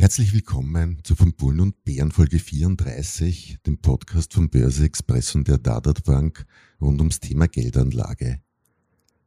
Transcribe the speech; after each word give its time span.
Herzlich 0.00 0.32
willkommen 0.32 1.04
zu 1.04 1.14
Von 1.14 1.34
Bullen 1.34 1.60
und 1.60 1.84
Bären 1.84 2.10
Folge 2.10 2.38
34, 2.38 3.58
dem 3.66 3.82
Podcast 3.82 4.32
von 4.32 4.48
Börse 4.48 4.82
Express 4.86 5.34
und 5.34 5.46
der 5.46 5.58
Dadat 5.58 6.04
Bank 6.04 6.46
rund 6.80 7.02
ums 7.02 7.20
Thema 7.20 7.48
Geldanlage. 7.48 8.40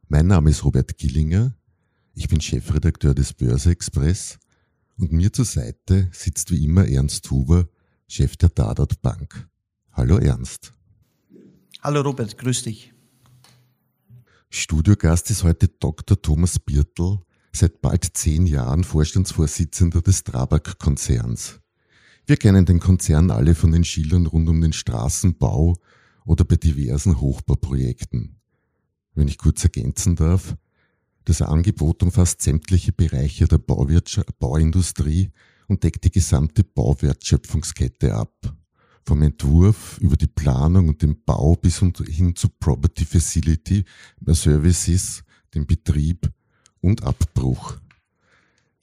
Mein 0.08 0.26
Name 0.26 0.50
ist 0.50 0.64
Robert 0.64 0.98
Gillinger, 0.98 1.54
ich 2.14 2.26
bin 2.26 2.40
Chefredakteur 2.40 3.14
des 3.14 3.34
Börse 3.34 3.70
Express 3.70 4.40
und 4.98 5.12
mir 5.12 5.32
zur 5.32 5.44
Seite 5.44 6.08
sitzt 6.10 6.50
wie 6.50 6.64
immer 6.64 6.88
Ernst 6.88 7.30
Huber, 7.30 7.68
Chef 8.08 8.36
der 8.36 8.48
Dadat 8.48 9.00
Bank. 9.00 9.48
Hallo 9.92 10.16
Ernst. 10.16 10.72
Hallo 11.82 12.00
Robert, 12.00 12.36
grüß 12.36 12.64
dich. 12.64 12.92
Studiogast 14.50 15.30
ist 15.30 15.44
heute 15.44 15.68
Dr. 15.68 16.20
Thomas 16.20 16.58
Birtel, 16.58 17.20
seit 17.56 17.80
bald 17.80 18.16
zehn 18.16 18.46
Jahren 18.46 18.84
Vorstandsvorsitzender 18.84 20.02
des 20.02 20.18
Strabag-Konzerns. 20.18 21.60
Wir 22.26 22.36
kennen 22.36 22.66
den 22.66 22.80
Konzern 22.80 23.30
alle 23.30 23.54
von 23.54 23.70
den 23.72 23.84
Schildern 23.84 24.26
rund 24.26 24.48
um 24.48 24.60
den 24.60 24.72
Straßenbau 24.72 25.76
oder 26.24 26.44
bei 26.44 26.56
diversen 26.56 27.20
Hochbauprojekten. 27.20 28.40
Wenn 29.14 29.28
ich 29.28 29.38
kurz 29.38 29.62
ergänzen 29.62 30.16
darf, 30.16 30.56
das 31.26 31.42
Angebot 31.42 32.02
umfasst 32.02 32.42
sämtliche 32.42 32.92
Bereiche 32.92 33.46
der 33.46 33.58
Bauindustrie 33.58 35.30
und 35.68 35.84
deckt 35.84 36.04
die 36.04 36.10
gesamte 36.10 36.64
Bauwertschöpfungskette 36.64 38.14
ab. 38.14 38.54
Vom 39.06 39.22
Entwurf 39.22 39.98
über 40.00 40.16
die 40.16 40.26
Planung 40.26 40.88
und 40.88 41.02
den 41.02 41.22
Bau 41.24 41.56
bis 41.56 41.78
hin 41.78 42.34
zu 42.34 42.48
Property 42.48 43.04
Facility, 43.04 43.84
Services, 44.26 45.22
dem 45.54 45.66
Betrieb 45.66 46.30
und 46.84 47.02
Abbruch. 47.02 47.78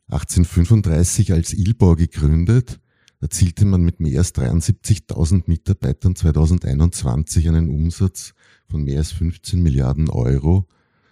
1835 0.08 1.32
als 1.34 1.54
Ilbau 1.54 1.96
gegründet, 1.96 2.80
erzielte 3.22 3.66
man 3.66 3.84
mit 3.84 4.00
mehr 4.00 4.20
als 4.20 4.34
73.000 4.34 5.44
Mitarbeitern 5.46 6.16
2021 6.16 7.48
einen 7.48 7.70
Umsatz 7.70 8.34
von 8.68 8.84
mehr 8.84 8.98
als 8.98 9.12
15 9.12 9.62
Milliarden 9.62 10.10
Euro 10.10 10.68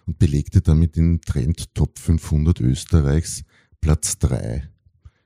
und 0.06 0.18
belegte 0.18 0.60
damit 0.60 0.96
den 0.96 1.20
Trend 1.20 1.74
Top 1.74 1.98
500 1.98 2.60
Österreichs 2.60 3.44
Platz 3.80 4.18
3 4.18 4.68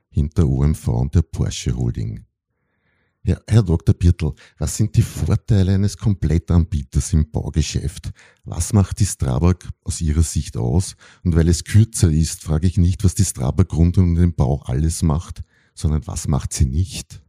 hinter 0.09 0.47
OMV 0.47 0.87
und 0.89 1.15
der 1.15 1.23
Porsche 1.23 1.75
Holding. 1.75 2.25
Ja, 3.27 3.39
Herr 3.47 3.63
Dr. 3.63 3.95
Birtel, 3.95 4.33
was 4.59 4.77
sind 4.77 4.95
die 4.95 5.01
Vorteile 5.01 5.73
eines 5.73 5.97
Komplettanbieters 5.97 7.11
im 7.11 7.31
Baugeschäft? 7.31 8.11
Was 8.43 8.71
macht 8.71 8.99
die 8.99 9.05
Strabag 9.07 9.67
aus 9.83 9.99
Ihrer 9.99 10.21
Sicht 10.21 10.57
aus? 10.57 10.95
Und 11.23 11.35
weil 11.35 11.47
es 11.47 11.63
kürzer 11.63 12.11
ist, 12.11 12.43
frage 12.43 12.67
ich 12.67 12.77
nicht, 12.77 13.03
was 13.03 13.15
die 13.15 13.25
Strabag 13.25 13.73
rund 13.73 13.97
um 13.97 14.13
den 14.13 14.35
Bau 14.35 14.61
alles 14.67 15.01
macht, 15.01 15.41
sondern 15.73 16.05
was 16.05 16.27
macht 16.27 16.53
sie 16.53 16.67
nicht? 16.67 17.23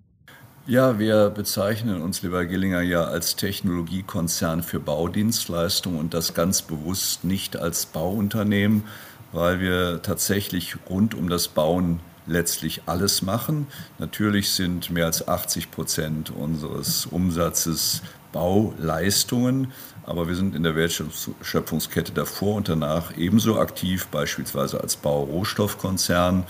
Ja, 0.66 0.98
wir 0.98 1.30
bezeichnen 1.30 2.02
uns, 2.02 2.20
lieber 2.22 2.44
Gillinger, 2.44 2.82
ja 2.82 3.04
als 3.04 3.36
Technologiekonzern 3.36 4.62
für 4.62 4.80
Baudienstleistungen 4.80 5.98
und 5.98 6.12
das 6.12 6.34
ganz 6.34 6.60
bewusst 6.60 7.24
nicht 7.24 7.56
als 7.56 7.86
Bauunternehmen, 7.86 8.84
weil 9.32 9.60
wir 9.60 10.02
tatsächlich 10.02 10.76
rund 10.90 11.14
um 11.14 11.30
das 11.30 11.48
Bauen 11.48 12.00
letztlich 12.26 12.82
alles 12.86 13.22
machen. 13.22 13.66
Natürlich 13.98 14.50
sind 14.50 14.90
mehr 14.90 15.06
als 15.06 15.26
80 15.26 15.70
Prozent 15.70 16.30
unseres 16.30 17.06
Umsatzes 17.06 18.02
Bauleistungen, 18.32 19.72
aber 20.04 20.28
wir 20.28 20.36
sind 20.36 20.54
in 20.54 20.62
der 20.62 20.76
Wertschöpfungskette 20.76 22.12
davor 22.12 22.56
und 22.56 22.68
danach 22.68 23.16
ebenso 23.16 23.58
aktiv, 23.58 24.08
beispielsweise 24.08 24.80
als 24.80 24.96
Baurohstoffkonzern. 24.96 26.44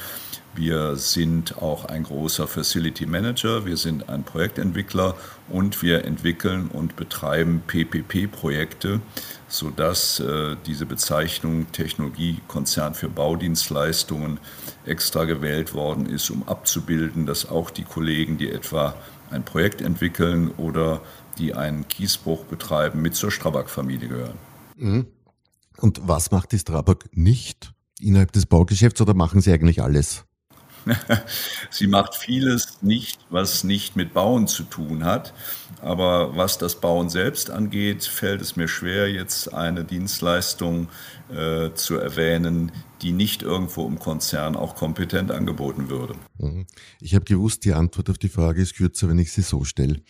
Wir 0.57 0.97
sind 0.97 1.59
auch 1.59 1.85
ein 1.85 2.05
großer 2.05 2.49
Facility 2.49 3.05
Manager, 3.05 3.67
wir 3.67 3.77
sind 3.77 4.09
ein 4.09 4.25
Projektentwickler 4.25 5.15
und 5.51 5.83
wir 5.83 6.07
entwickeln 6.07 6.69
und 6.69 6.97
betreiben 6.97 7.63
PPP-Projekte, 7.67 9.01
sodass 9.49 10.19
äh, 10.21 10.57
diese 10.65 10.87
Bezeichnung 10.87 11.71
Technologiekonzern 11.73 12.95
für 12.95 13.11
Baudienstleistungen 13.11 14.41
extra 14.87 15.25
gewählt 15.25 15.75
worden 15.75 16.07
ist, 16.07 16.31
um 16.31 16.49
abzubilden, 16.49 17.27
dass 17.27 17.49
auch 17.49 17.71
die 17.71 17.85
Kollegen, 17.85 18.39
die 18.39 18.51
etwa 18.51 18.95
ein 19.31 19.45
Projekt 19.45 19.83
entwickeln 19.83 20.51
oder 20.57 21.03
die 21.37 21.55
einen 21.55 21.87
Kiesbruch 21.87 22.45
betreiben, 22.45 23.03
mit 23.03 23.15
zur 23.15 23.31
Strabag-Familie 23.31 24.09
gehören. 24.09 24.39
Mhm. 24.77 25.07
Und 25.77 26.01
was 26.09 26.31
macht 26.31 26.53
die 26.53 26.59
Strabag 26.59 27.05
nicht 27.13 27.75
innerhalb 28.01 28.33
des 28.33 28.47
Baugeschäfts 28.47 29.01
oder 29.03 29.13
machen 29.13 29.43
sie 29.43 29.53
eigentlich 29.53 29.83
alles? 29.83 30.26
Sie 31.71 31.87
macht 31.87 32.15
vieles 32.15 32.79
nicht, 32.83 33.19
was 33.31 33.65
nicht 33.65 33.97
mit 33.97 34.15
Bauen 34.15 34.47
zu 34.47 34.63
tun 34.65 35.05
hat. 35.05 35.35
Aber 35.81 36.37
was 36.37 36.59
das 36.59 36.81
Bauen 36.81 37.11
selbst 37.11 37.51
angeht, 37.51 38.05
fällt 38.05 38.41
es 38.41 38.57
mir 38.57 38.69
schwer, 38.69 39.11
jetzt 39.11 39.53
eine 39.53 39.85
Dienstleistung 39.85 40.89
äh, 41.29 41.71
zu 41.75 41.97
erwähnen, 41.97 42.73
die 43.03 43.13
nicht 43.13 43.43
irgendwo 43.43 43.87
im 43.87 43.99
Konzern 43.99 44.57
auch 44.57 44.75
kompetent 44.75 45.31
angeboten 45.31 45.89
würde. 45.89 46.15
Mhm. 46.39 46.67
Ich 47.01 47.15
habe 47.15 47.25
gewusst, 47.25 47.65
die 47.65 47.73
Antwort 47.73 48.11
auf 48.11 48.19
die 48.19 48.29
Frage 48.29 48.63
ist 48.63 48.75
kürzer, 48.75 49.09
wenn 49.09 49.19
ich 49.19 49.33
sie 49.33 49.43
so 49.43 49.65
stelle. 49.65 50.01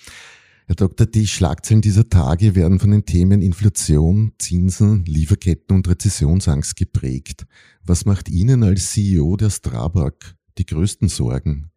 Herr 0.66 0.74
Doktor, 0.74 1.06
die 1.06 1.28
Schlagzeilen 1.28 1.80
dieser 1.80 2.08
Tage 2.08 2.56
werden 2.56 2.80
von 2.80 2.90
den 2.90 3.06
Themen 3.06 3.40
Inflation, 3.40 4.32
Zinsen, 4.38 5.04
Lieferketten 5.04 5.76
und 5.76 5.88
Rezessionsangst 5.88 6.74
geprägt. 6.74 7.46
Was 7.84 8.04
macht 8.04 8.28
Ihnen 8.28 8.64
als 8.64 8.90
CEO 8.90 9.36
der 9.36 9.50
Strabag 9.50 10.36
die 10.58 10.66
größten 10.66 11.08
Sorgen? 11.08 11.70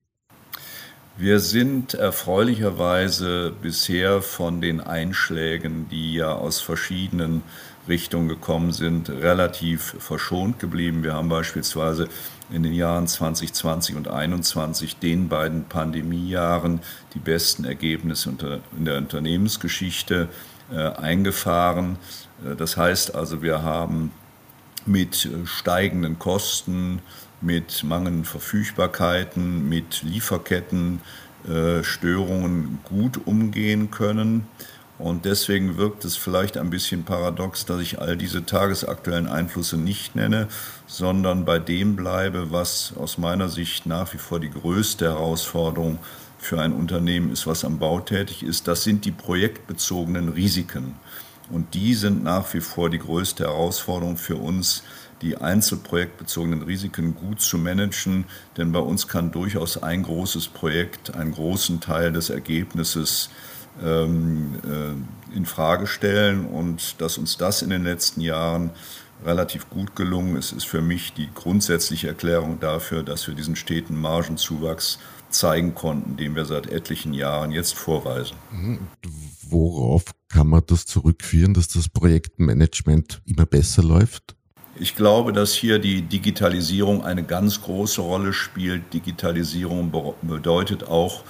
Wir 1.17 1.41
sind 1.41 1.95
erfreulicherweise 1.95 3.51
bisher 3.61 4.21
von 4.21 4.61
den 4.61 4.79
Einschlägen, 4.79 5.89
die 5.89 6.13
ja 6.13 6.31
aus 6.31 6.61
verschiedenen 6.61 7.43
Richtungen 7.89 8.29
gekommen 8.29 8.71
sind, 8.71 9.09
relativ 9.09 9.95
verschont 9.99 10.59
geblieben. 10.59 11.03
Wir 11.03 11.15
haben 11.15 11.27
beispielsweise 11.27 12.07
in 12.49 12.63
den 12.63 12.73
Jahren 12.73 13.07
2020 13.07 13.97
und 13.97 14.05
2021, 14.05 14.95
den 14.97 15.27
beiden 15.27 15.65
Pandemiejahren, 15.65 16.79
die 17.13 17.19
besten 17.19 17.65
Ergebnisse 17.65 18.33
in 18.77 18.85
der 18.85 18.97
Unternehmensgeschichte 18.97 20.29
äh, 20.71 20.77
eingefahren. 20.77 21.97
Äh, 22.45 22.55
das 22.55 22.77
heißt 22.77 23.15
also, 23.15 23.41
wir 23.41 23.61
haben 23.61 24.11
mit 24.85 25.29
steigenden 25.45 26.17
Kosten, 26.17 27.01
mit 27.41 27.83
mangelnden 27.83 28.25
Verfügbarkeiten, 28.25 29.69
mit 29.69 30.03
Lieferkettenstörungen 30.03 32.79
gut 32.83 33.25
umgehen 33.25 33.89
können. 33.91 34.47
Und 34.97 35.23
deswegen 35.23 35.77
wirkt 35.77 36.03
es 36.03 36.17
vielleicht 36.17 36.57
ein 36.57 36.69
bisschen 36.69 37.05
paradox, 37.05 37.65
dass 37.65 37.79
ich 37.79 38.01
all 38.01 38.17
diese 38.17 38.45
tagesaktuellen 38.45 39.29
Einflüsse 39.29 39.77
nicht 39.77 40.15
nenne, 40.15 40.49
sondern 40.87 41.45
bei 41.45 41.57
dem 41.57 41.95
bleibe, 41.95 42.51
was 42.51 42.91
aus 42.97 43.17
meiner 43.17 43.47
Sicht 43.47 43.85
nach 43.85 44.13
wie 44.13 44.17
vor 44.17 44.41
die 44.41 44.51
größte 44.51 45.05
Herausforderung 45.05 45.99
für 46.37 46.59
ein 46.59 46.73
Unternehmen 46.73 47.31
ist, 47.31 47.47
was 47.47 47.63
am 47.63 47.79
Bau 47.79 48.01
tätig 48.01 48.43
ist. 48.43 48.67
Das 48.67 48.83
sind 48.83 49.05
die 49.05 49.11
projektbezogenen 49.11 50.27
Risiken. 50.29 50.95
Und 51.49 51.73
die 51.73 51.95
sind 51.95 52.23
nach 52.23 52.53
wie 52.53 52.61
vor 52.61 52.89
die 52.89 52.99
größte 52.99 53.45
Herausforderung 53.45 54.17
für 54.17 54.35
uns, 54.35 54.83
die 55.21 55.37
einzelprojektbezogenen 55.37 56.61
Risiken 56.61 57.15
gut 57.15 57.41
zu 57.41 57.57
managen. 57.57 58.25
Denn 58.57 58.71
bei 58.71 58.79
uns 58.79 59.07
kann 59.07 59.31
durchaus 59.31 59.81
ein 59.81 60.03
großes 60.03 60.47
Projekt 60.47 61.15
einen 61.15 61.33
großen 61.33 61.81
Teil 61.81 62.11
des 62.11 62.29
Ergebnisses 62.29 63.29
ähm, 63.83 64.55
äh, 64.63 65.35
in 65.35 65.45
Frage 65.45 65.87
stellen. 65.87 66.45
Und 66.45 67.01
dass 67.01 67.17
uns 67.17 67.37
das 67.37 67.61
in 67.61 67.69
den 67.69 67.83
letzten 67.83 68.21
Jahren 68.21 68.71
relativ 69.25 69.69
gut 69.69 69.95
gelungen 69.95 70.37
ist, 70.37 70.51
ist 70.51 70.65
für 70.65 70.81
mich 70.81 71.13
die 71.13 71.29
grundsätzliche 71.33 72.07
Erklärung 72.07 72.59
dafür, 72.59 73.03
dass 73.03 73.27
wir 73.27 73.35
diesen 73.35 73.55
steten 73.55 73.99
Margenzuwachs 73.99 74.99
zeigen 75.29 75.75
konnten, 75.75 76.17
den 76.17 76.35
wir 76.35 76.45
seit 76.45 76.67
etlichen 76.67 77.13
Jahren 77.13 77.51
jetzt 77.51 77.75
vorweisen. 77.75 78.35
Mhm. 78.51 78.79
Worauf 79.47 80.05
kann 80.27 80.47
man 80.47 80.63
das 80.65 80.85
zurückführen, 80.85 81.53
dass 81.53 81.67
das 81.67 81.89
Projektmanagement 81.89 83.21
immer 83.25 83.45
besser 83.45 83.83
läuft? 83.83 84.35
Ich 84.81 84.95
glaube, 84.95 85.33
dass 85.33 85.53
hier 85.53 85.77
die 85.77 86.03
Digitalisierung 86.03 87.03
eine 87.03 87.23
ganz 87.23 87.61
große 87.61 87.99
Rolle 87.99 88.31
spielt. 88.31 88.93
Digitalisierung 88.93 89.91
bedeutet 90.21 90.85
auch 90.85 91.25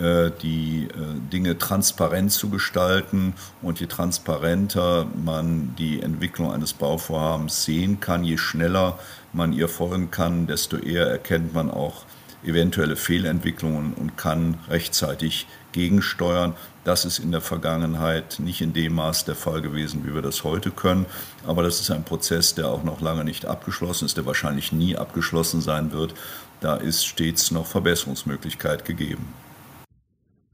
äh, 0.00 0.30
die 0.40 0.88
äh, 0.88 1.30
Dinge 1.30 1.58
transparent 1.58 2.32
zu 2.32 2.48
gestalten. 2.48 3.34
Und 3.60 3.78
je 3.78 3.88
transparenter 3.88 5.06
man 5.22 5.74
die 5.76 6.00
Entwicklung 6.00 6.50
eines 6.50 6.72
Bauvorhabens 6.72 7.64
sehen 7.64 8.00
kann, 8.00 8.24
je 8.24 8.38
schneller 8.38 8.98
man 9.34 9.52
ihr 9.52 9.68
folgen 9.68 10.10
kann, 10.10 10.46
desto 10.46 10.78
eher 10.78 11.06
erkennt 11.06 11.52
man 11.52 11.70
auch 11.70 12.06
eventuelle 12.44 12.96
Fehlentwicklungen 12.96 13.94
und 13.94 14.16
kann 14.16 14.58
rechtzeitig 14.68 15.46
gegensteuern. 15.72 16.54
Das 16.84 17.04
ist 17.04 17.18
in 17.18 17.32
der 17.32 17.40
Vergangenheit 17.40 18.38
nicht 18.38 18.60
in 18.60 18.72
dem 18.72 18.94
Maß 18.94 19.24
der 19.24 19.34
Fall 19.34 19.62
gewesen, 19.62 20.06
wie 20.06 20.14
wir 20.14 20.22
das 20.22 20.44
heute 20.44 20.70
können. 20.70 21.06
Aber 21.46 21.62
das 21.62 21.80
ist 21.80 21.90
ein 21.90 22.04
Prozess, 22.04 22.54
der 22.54 22.68
auch 22.68 22.84
noch 22.84 23.00
lange 23.00 23.24
nicht 23.24 23.46
abgeschlossen 23.46 24.04
ist, 24.04 24.16
der 24.16 24.26
wahrscheinlich 24.26 24.72
nie 24.72 24.96
abgeschlossen 24.96 25.60
sein 25.60 25.92
wird. 25.92 26.14
Da 26.60 26.76
ist 26.76 27.06
stets 27.06 27.50
noch 27.50 27.66
Verbesserungsmöglichkeit 27.66 28.84
gegeben. 28.84 29.26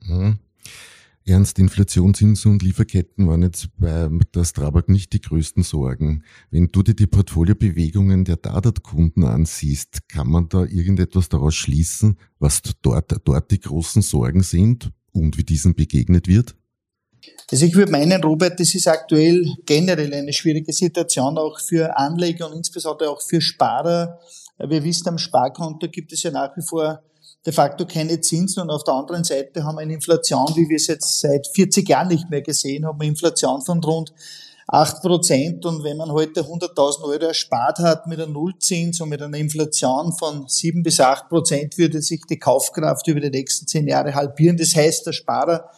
Mhm. 0.03 0.39
Ernst, 1.31 1.61
Inflation, 1.61 2.13
Zinsen 2.13 2.51
und 2.51 2.63
Lieferketten 2.63 3.29
waren 3.29 3.43
jetzt 3.43 3.69
bei 3.79 4.09
der 4.35 4.45
Strabag 4.45 4.89
nicht 4.89 5.13
die 5.13 5.21
größten 5.21 5.63
Sorgen. 5.63 6.25
Wenn 6.51 6.67
du 6.67 6.83
dir 6.83 6.95
die 6.95 7.07
Portfoliobewegungen 7.07 8.25
der 8.25 8.37
Dadat-Kunden 8.37 9.23
ansiehst, 9.23 10.09
kann 10.09 10.27
man 10.27 10.49
da 10.49 10.65
irgendetwas 10.65 11.29
daraus 11.29 11.55
schließen, 11.55 12.19
was 12.41 12.63
dort, 12.83 13.15
dort 13.25 13.51
die 13.53 13.61
großen 13.61 14.03
Sorgen 14.03 14.43
sind 14.43 14.91
und 15.13 15.39
wie 15.39 15.45
diesen 15.45 15.75
begegnet 15.77 16.27
wird? 16.27 16.57
Also 17.51 17.65
ich 17.65 17.77
würde 17.77 17.93
meinen, 17.93 18.23
Robert, 18.25 18.59
das 18.59 18.75
ist 18.75 18.89
aktuell 18.89 19.45
generell 19.65 20.13
eine 20.13 20.33
schwierige 20.33 20.73
Situation, 20.73 21.39
auch 21.39 21.61
für 21.61 21.97
Anleger 21.97 22.51
und 22.51 22.57
insbesondere 22.57 23.09
auch 23.09 23.23
für 23.23 23.41
Sparer. 23.41 24.19
Wir 24.59 24.83
wissen, 24.83 25.09
am 25.09 25.19
Sparkonto 25.19 25.89
gibt 25.89 26.13
es 26.13 26.25
ja 26.25 26.33
nach 26.33 26.57
wie 26.57 26.63
vor 26.63 27.05
de 27.47 27.53
facto 27.53 27.87
keine 27.87 28.21
Zinsen 28.21 28.63
und 28.63 28.71
auf 28.71 28.85
der 28.85 28.95
anderen 28.95 29.25
Seite 29.25 29.65
haben 29.65 29.77
wir 29.77 29.83
eine 29.83 29.95
Inflation, 29.95 30.47
wie 30.57 30.69
wir 30.69 30.77
es 30.77 30.87
jetzt 30.89 31.21
seit 31.21 31.47
40 31.47 31.89
Jahren 31.89 32.09
nicht 32.09 32.29
mehr 32.29 32.43
gesehen 32.43 32.85
haben, 32.85 33.01
eine 33.01 33.09
Inflation 33.09 33.63
von 33.63 33.83
rund 33.83 34.13
8 34.67 35.03
Prozent. 35.03 35.67
Und 35.67 35.83
wenn 35.83 35.97
man 35.97 36.13
heute 36.13 36.43
100.000 36.43 37.03
Euro 37.03 37.25
erspart 37.25 37.79
hat 37.79 38.07
mit 38.07 38.21
einem 38.21 38.33
Nullzins 38.33 39.01
und 39.01 39.09
mit 39.09 39.21
einer 39.21 39.37
Inflation 39.37 40.13
von 40.13 40.47
7 40.47 40.83
bis 40.83 41.01
8 41.01 41.29
Prozent, 41.29 41.79
würde 41.79 42.01
sich 42.03 42.23
die 42.29 42.39
Kaufkraft 42.39 43.07
über 43.09 43.21
die 43.21 43.31
nächsten 43.31 43.67
10 43.67 43.89
Jahre 43.89 44.15
halbieren. 44.15 44.57
Das 44.57 44.75
heißt, 44.75 45.07
der 45.07 45.13
Sparer, 45.13 45.71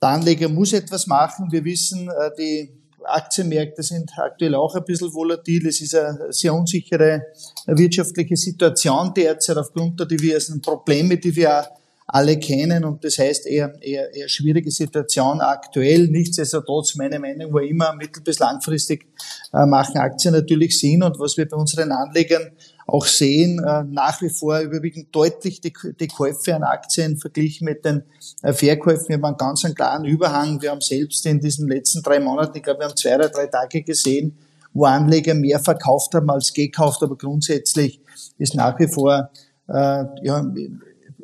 der 0.00 0.08
Anleger 0.08 0.48
muss 0.48 0.72
etwas 0.72 1.06
machen. 1.06 1.50
Wir 1.50 1.64
wissen, 1.64 2.08
äh, 2.08 2.30
die 2.38 2.79
Aktienmärkte 3.04 3.82
sind 3.82 4.10
aktuell 4.16 4.54
auch 4.54 4.74
ein 4.74 4.84
bisschen 4.84 5.12
volatil. 5.12 5.66
Es 5.66 5.80
ist 5.80 5.94
eine 5.94 6.32
sehr 6.32 6.54
unsichere 6.54 7.26
wirtschaftliche 7.66 8.36
Situation 8.36 9.12
derzeit 9.14 9.56
aufgrund 9.56 9.98
der 10.00 10.06
diversen 10.06 10.60
Probleme, 10.60 11.16
die 11.16 11.34
wir 11.34 11.66
alle 12.12 12.38
kennen 12.40 12.84
und 12.84 13.04
das 13.04 13.18
heißt 13.18 13.46
eher, 13.46 13.72
eher, 13.80 14.12
eher 14.12 14.28
schwierige 14.28 14.70
Situation 14.70 15.40
aktuell. 15.40 16.08
Nichtsdestotrotz, 16.08 16.96
meine 16.96 17.20
Meinung 17.20 17.52
war 17.52 17.62
immer, 17.62 17.94
mittel- 17.94 18.22
bis 18.22 18.40
langfristig 18.40 19.06
äh, 19.52 19.64
machen 19.64 19.96
Aktien 19.98 20.34
natürlich 20.34 20.76
Sinn 20.78 21.04
und 21.04 21.20
was 21.20 21.36
wir 21.36 21.48
bei 21.48 21.56
unseren 21.56 21.92
Anlegern 21.92 22.50
auch 22.90 23.06
sehen, 23.06 23.62
äh, 23.64 23.84
nach 23.84 24.20
wie 24.20 24.30
vor 24.30 24.58
überwiegend 24.58 25.14
deutlich 25.14 25.60
die, 25.60 25.72
die 25.98 26.08
Käufe 26.08 26.54
an 26.56 26.64
Aktien 26.64 27.18
verglichen 27.18 27.64
mit 27.64 27.84
den 27.84 28.02
äh, 28.42 28.52
Verkäufen. 28.52 29.08
Wir 29.08 29.16
haben 29.16 29.24
einen 29.24 29.36
ganz 29.36 29.64
einen 29.64 29.74
klaren 29.74 30.04
Überhang. 30.04 30.60
Wir 30.60 30.72
haben 30.72 30.80
selbst 30.80 31.24
in 31.24 31.40
diesen 31.40 31.68
letzten 31.68 32.02
drei 32.02 32.18
Monaten, 32.18 32.56
ich 32.56 32.62
glaube, 32.62 32.80
wir 32.80 32.88
haben 32.88 32.96
zwei 32.96 33.14
oder 33.14 33.28
drei 33.28 33.46
Tage 33.46 33.82
gesehen, 33.82 34.36
wo 34.72 34.84
Anleger 34.84 35.34
mehr 35.34 35.60
verkauft 35.60 36.14
haben 36.14 36.30
als 36.30 36.52
gekauft, 36.52 37.02
aber 37.02 37.16
grundsätzlich 37.16 38.00
ist 38.38 38.54
nach 38.56 38.78
wie 38.80 38.88
vor 38.88 39.30
äh, 39.68 40.04
ja, 40.22 40.44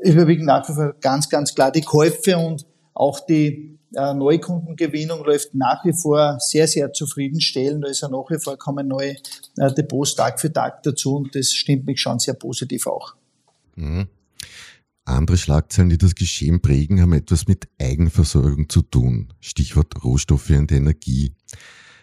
überwiegend 0.03 0.47
nach 0.47 0.69
wie 0.69 0.73
vor 0.73 0.95
ganz, 1.01 1.29
ganz 1.29 1.55
klar 1.55 1.73
die 1.73 1.83
Käufe 1.83 2.37
und 2.39 2.65
auch 2.95 3.21
die 3.21 3.77
Neukundengewinnung 4.15 5.25
läuft 5.25 5.55
nach 5.55 5.85
wie 5.85 5.93
vor 5.93 6.39
sehr, 6.41 6.69
sehr 6.69 6.93
zufriedenstellend. 6.93 7.85
Ja 8.01 8.09
nach 8.09 8.31
wie 8.31 8.39
vor 8.39 8.57
kommen 8.57 8.89
neue 8.89 9.17
äh, 9.59 9.73
Depots 9.73 10.15
Tag 10.15 10.41
für 10.41 10.53
Tag 10.53 10.83
dazu 10.83 11.17
und 11.17 11.35
das 11.35 11.53
stimmt 11.53 11.87
mich 11.87 12.01
schon 12.01 12.19
sehr 12.19 12.35
positiv 12.35 12.87
auch. 12.87 13.15
Mhm. 13.77 14.09
Andere 15.05 15.37
Schlagzeilen, 15.37 15.89
die 15.89 15.99
das 15.99 16.17
Geschehen 16.17 16.61
prägen, 16.61 17.01
haben 17.01 17.13
etwas 17.13 17.47
mit 17.47 17.69
Eigenversorgung 17.81 18.69
zu 18.69 18.83
tun. 18.83 19.33
Stichwort 19.41 20.03
Rohstoffe 20.03 20.51
und 20.51 20.73
Energie. 20.73 21.33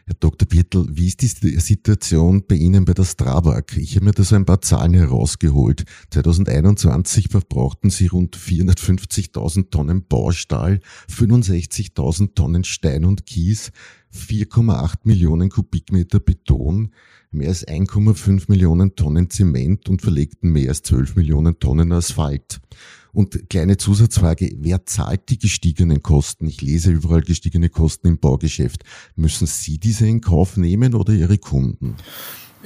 Herr 0.05 0.15
Dr. 0.19 0.45
Birtel, 0.45 0.85
wie 0.91 1.07
ist 1.07 1.21
die 1.21 1.27
Situation 1.27 2.43
bei 2.45 2.55
Ihnen 2.55 2.83
bei 2.83 2.93
der 2.93 3.05
Strabag? 3.05 3.77
Ich 3.77 3.95
habe 3.95 4.05
mir 4.05 4.11
da 4.11 4.23
so 4.23 4.35
ein 4.35 4.43
paar 4.43 4.59
Zahlen 4.59 4.93
herausgeholt. 4.93 5.85
2021 6.11 7.29
verbrauchten 7.29 7.89
Sie 7.89 8.07
rund 8.07 8.35
450.000 8.35 9.69
Tonnen 9.69 10.05
Baustahl, 10.05 10.81
65.000 11.09 12.35
Tonnen 12.35 12.65
Stein 12.65 13.05
und 13.05 13.25
Kies, 13.25 13.71
4,8 14.13 14.95
Millionen 15.05 15.49
Kubikmeter 15.49 16.19
Beton, 16.19 16.91
mehr 17.31 17.47
als 17.47 17.65
1,5 17.65 18.45
Millionen 18.49 18.97
Tonnen 18.97 19.29
Zement 19.29 19.87
und 19.87 20.01
verlegten 20.01 20.51
mehr 20.51 20.67
als 20.67 20.83
12 20.83 21.15
Millionen 21.15 21.59
Tonnen 21.59 21.93
Asphalt. 21.93 22.59
Und 23.13 23.49
kleine 23.49 23.77
Zusatzfrage, 23.77 24.55
wer 24.57 24.85
zahlt 24.85 25.29
die 25.29 25.37
gestiegenen 25.37 26.01
Kosten? 26.01 26.47
Ich 26.47 26.61
lese 26.61 26.91
überall 26.91 27.21
gestiegene 27.21 27.69
Kosten 27.69 28.07
im 28.07 28.17
Baugeschäft. 28.17 28.83
Müssen 29.15 29.45
Sie 29.45 29.77
diese 29.77 30.07
in 30.07 30.19
Kauf 30.19 30.57
nehmen 30.57 30.95
oder 30.95 31.13
Ihre 31.13 31.37
Kunden? 31.37 31.95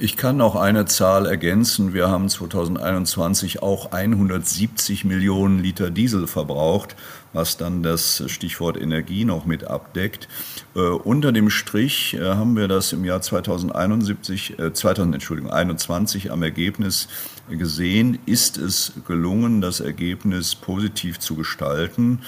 Ich 0.00 0.16
kann 0.16 0.36
noch 0.36 0.54
eine 0.54 0.84
Zahl 0.86 1.26
ergänzen. 1.26 1.92
Wir 1.92 2.08
haben 2.08 2.28
2021 2.28 3.62
auch 3.62 3.90
170 3.90 5.04
Millionen 5.04 5.58
Liter 5.58 5.90
Diesel 5.90 6.28
verbraucht, 6.28 6.94
was 7.32 7.56
dann 7.56 7.82
das 7.82 8.22
Stichwort 8.28 8.80
Energie 8.80 9.24
noch 9.24 9.44
mit 9.44 9.64
abdeckt. 9.64 10.28
Äh, 10.76 10.78
unter 10.78 11.32
dem 11.32 11.50
Strich 11.50 12.14
äh, 12.14 12.20
haben 12.20 12.56
wir 12.56 12.68
das 12.68 12.92
im 12.92 13.04
Jahr 13.04 13.20
2071, 13.20 14.60
äh, 14.60 14.72
2000, 14.72 15.16
Entschuldigung, 15.16 15.50
21 15.50 16.30
am 16.30 16.44
Ergebnis 16.44 17.08
gesehen. 17.56 18.18
Ist 18.26 18.58
es 18.58 18.92
gelungen, 19.06 19.60
das 19.60 19.80
Ergebnis 19.80 20.54
positiv 20.54 21.18
zu 21.18 21.34
gestalten? 21.36 22.20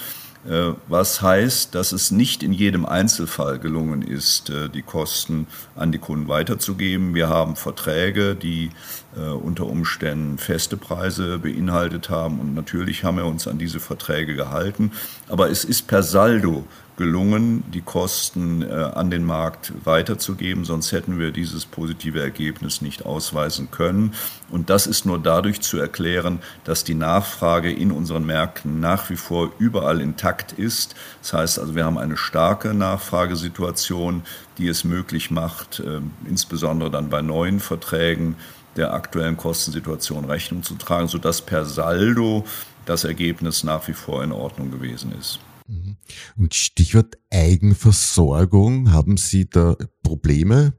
Äh, 0.47 0.73
was 0.87 1.21
heißt, 1.21 1.75
dass 1.75 1.91
es 1.91 2.09
nicht 2.09 2.41
in 2.41 2.51
jedem 2.51 2.85
Einzelfall 2.85 3.59
gelungen 3.59 4.01
ist, 4.01 4.49
äh, 4.49 4.69
die 4.69 4.81
Kosten 4.81 5.45
an 5.75 5.91
die 5.91 5.99
Kunden 5.99 6.27
weiterzugeben. 6.27 7.13
Wir 7.13 7.29
haben 7.29 7.55
Verträge, 7.55 8.35
die 8.35 8.71
unter 9.19 9.65
Umständen 9.65 10.37
feste 10.37 10.77
Preise 10.77 11.39
beinhaltet 11.39 12.09
haben 12.09 12.39
und 12.39 12.53
natürlich 12.53 13.03
haben 13.03 13.17
wir 13.17 13.25
uns 13.25 13.47
an 13.47 13.57
diese 13.57 13.79
Verträge 13.79 14.35
gehalten. 14.35 14.91
Aber 15.27 15.49
es 15.49 15.65
ist 15.65 15.87
per 15.87 16.03
Saldo 16.03 16.65
gelungen, 17.01 17.63
die 17.73 17.81
Kosten 17.81 18.61
äh, 18.61 18.71
an 18.71 19.09
den 19.09 19.25
Markt 19.25 19.73
weiterzugeben, 19.85 20.65
sonst 20.65 20.91
hätten 20.91 21.17
wir 21.17 21.31
dieses 21.31 21.65
positive 21.65 22.21
Ergebnis 22.21 22.81
nicht 22.81 23.07
ausweisen 23.07 23.71
können. 23.71 24.13
Und 24.51 24.69
das 24.69 24.85
ist 24.85 25.07
nur 25.07 25.17
dadurch 25.17 25.61
zu 25.61 25.79
erklären, 25.79 26.41
dass 26.63 26.83
die 26.83 26.93
Nachfrage 26.93 27.71
in 27.71 27.91
unseren 27.91 28.23
Märkten 28.23 28.79
nach 28.79 29.09
wie 29.09 29.15
vor 29.15 29.51
überall 29.57 29.99
intakt 29.99 30.51
ist. 30.51 30.95
Das 31.23 31.33
heißt 31.33 31.59
also, 31.59 31.75
wir 31.75 31.85
haben 31.85 31.97
eine 31.97 32.17
starke 32.17 32.75
Nachfragesituation, 32.75 34.21
die 34.59 34.67
es 34.67 34.83
möglich 34.83 35.31
macht, 35.31 35.79
äh, 35.79 36.01
insbesondere 36.29 36.91
dann 36.91 37.09
bei 37.09 37.23
neuen 37.23 37.59
Verträgen 37.59 38.35
der 38.77 38.93
aktuellen 38.93 39.37
Kostensituation 39.37 40.25
Rechnung 40.25 40.63
zu 40.63 40.75
tragen, 40.75 41.07
sodass 41.07 41.41
per 41.41 41.65
Saldo 41.65 42.45
das 42.85 43.03
Ergebnis 43.03 43.63
nach 43.63 43.87
wie 43.87 43.93
vor 43.93 44.23
in 44.23 44.31
Ordnung 44.31 44.71
gewesen 44.71 45.13
ist. 45.19 45.39
Mhm. 45.67 45.97
Und 46.37 46.55
Stichwort 46.55 47.17
Eigenversorgung, 47.29 48.91
haben 48.91 49.17
Sie 49.17 49.49
da 49.49 49.75
Probleme? 50.03 50.73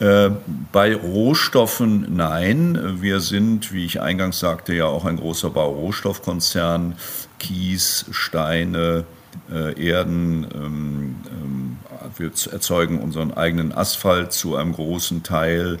Äh, 0.00 0.30
bei 0.72 0.94
Rohstoffen 0.94 2.16
nein. 2.16 3.02
Wir 3.02 3.20
sind, 3.20 3.72
wie 3.72 3.84
ich 3.84 4.00
eingangs 4.00 4.38
sagte, 4.38 4.74
ja 4.74 4.86
auch 4.86 5.04
ein 5.04 5.16
großer 5.16 5.50
Baurohstoffkonzern. 5.50 6.94
Kies, 7.38 8.06
Steine, 8.10 9.04
äh, 9.52 9.78
Erden. 9.82 10.46
Ähm, 10.54 11.16
ähm, 11.30 11.78
wir 12.16 12.30
erzeugen 12.50 12.98
unseren 12.98 13.32
eigenen 13.32 13.72
Asphalt 13.72 14.32
zu 14.32 14.56
einem 14.56 14.72
großen 14.72 15.22
Teil. 15.22 15.78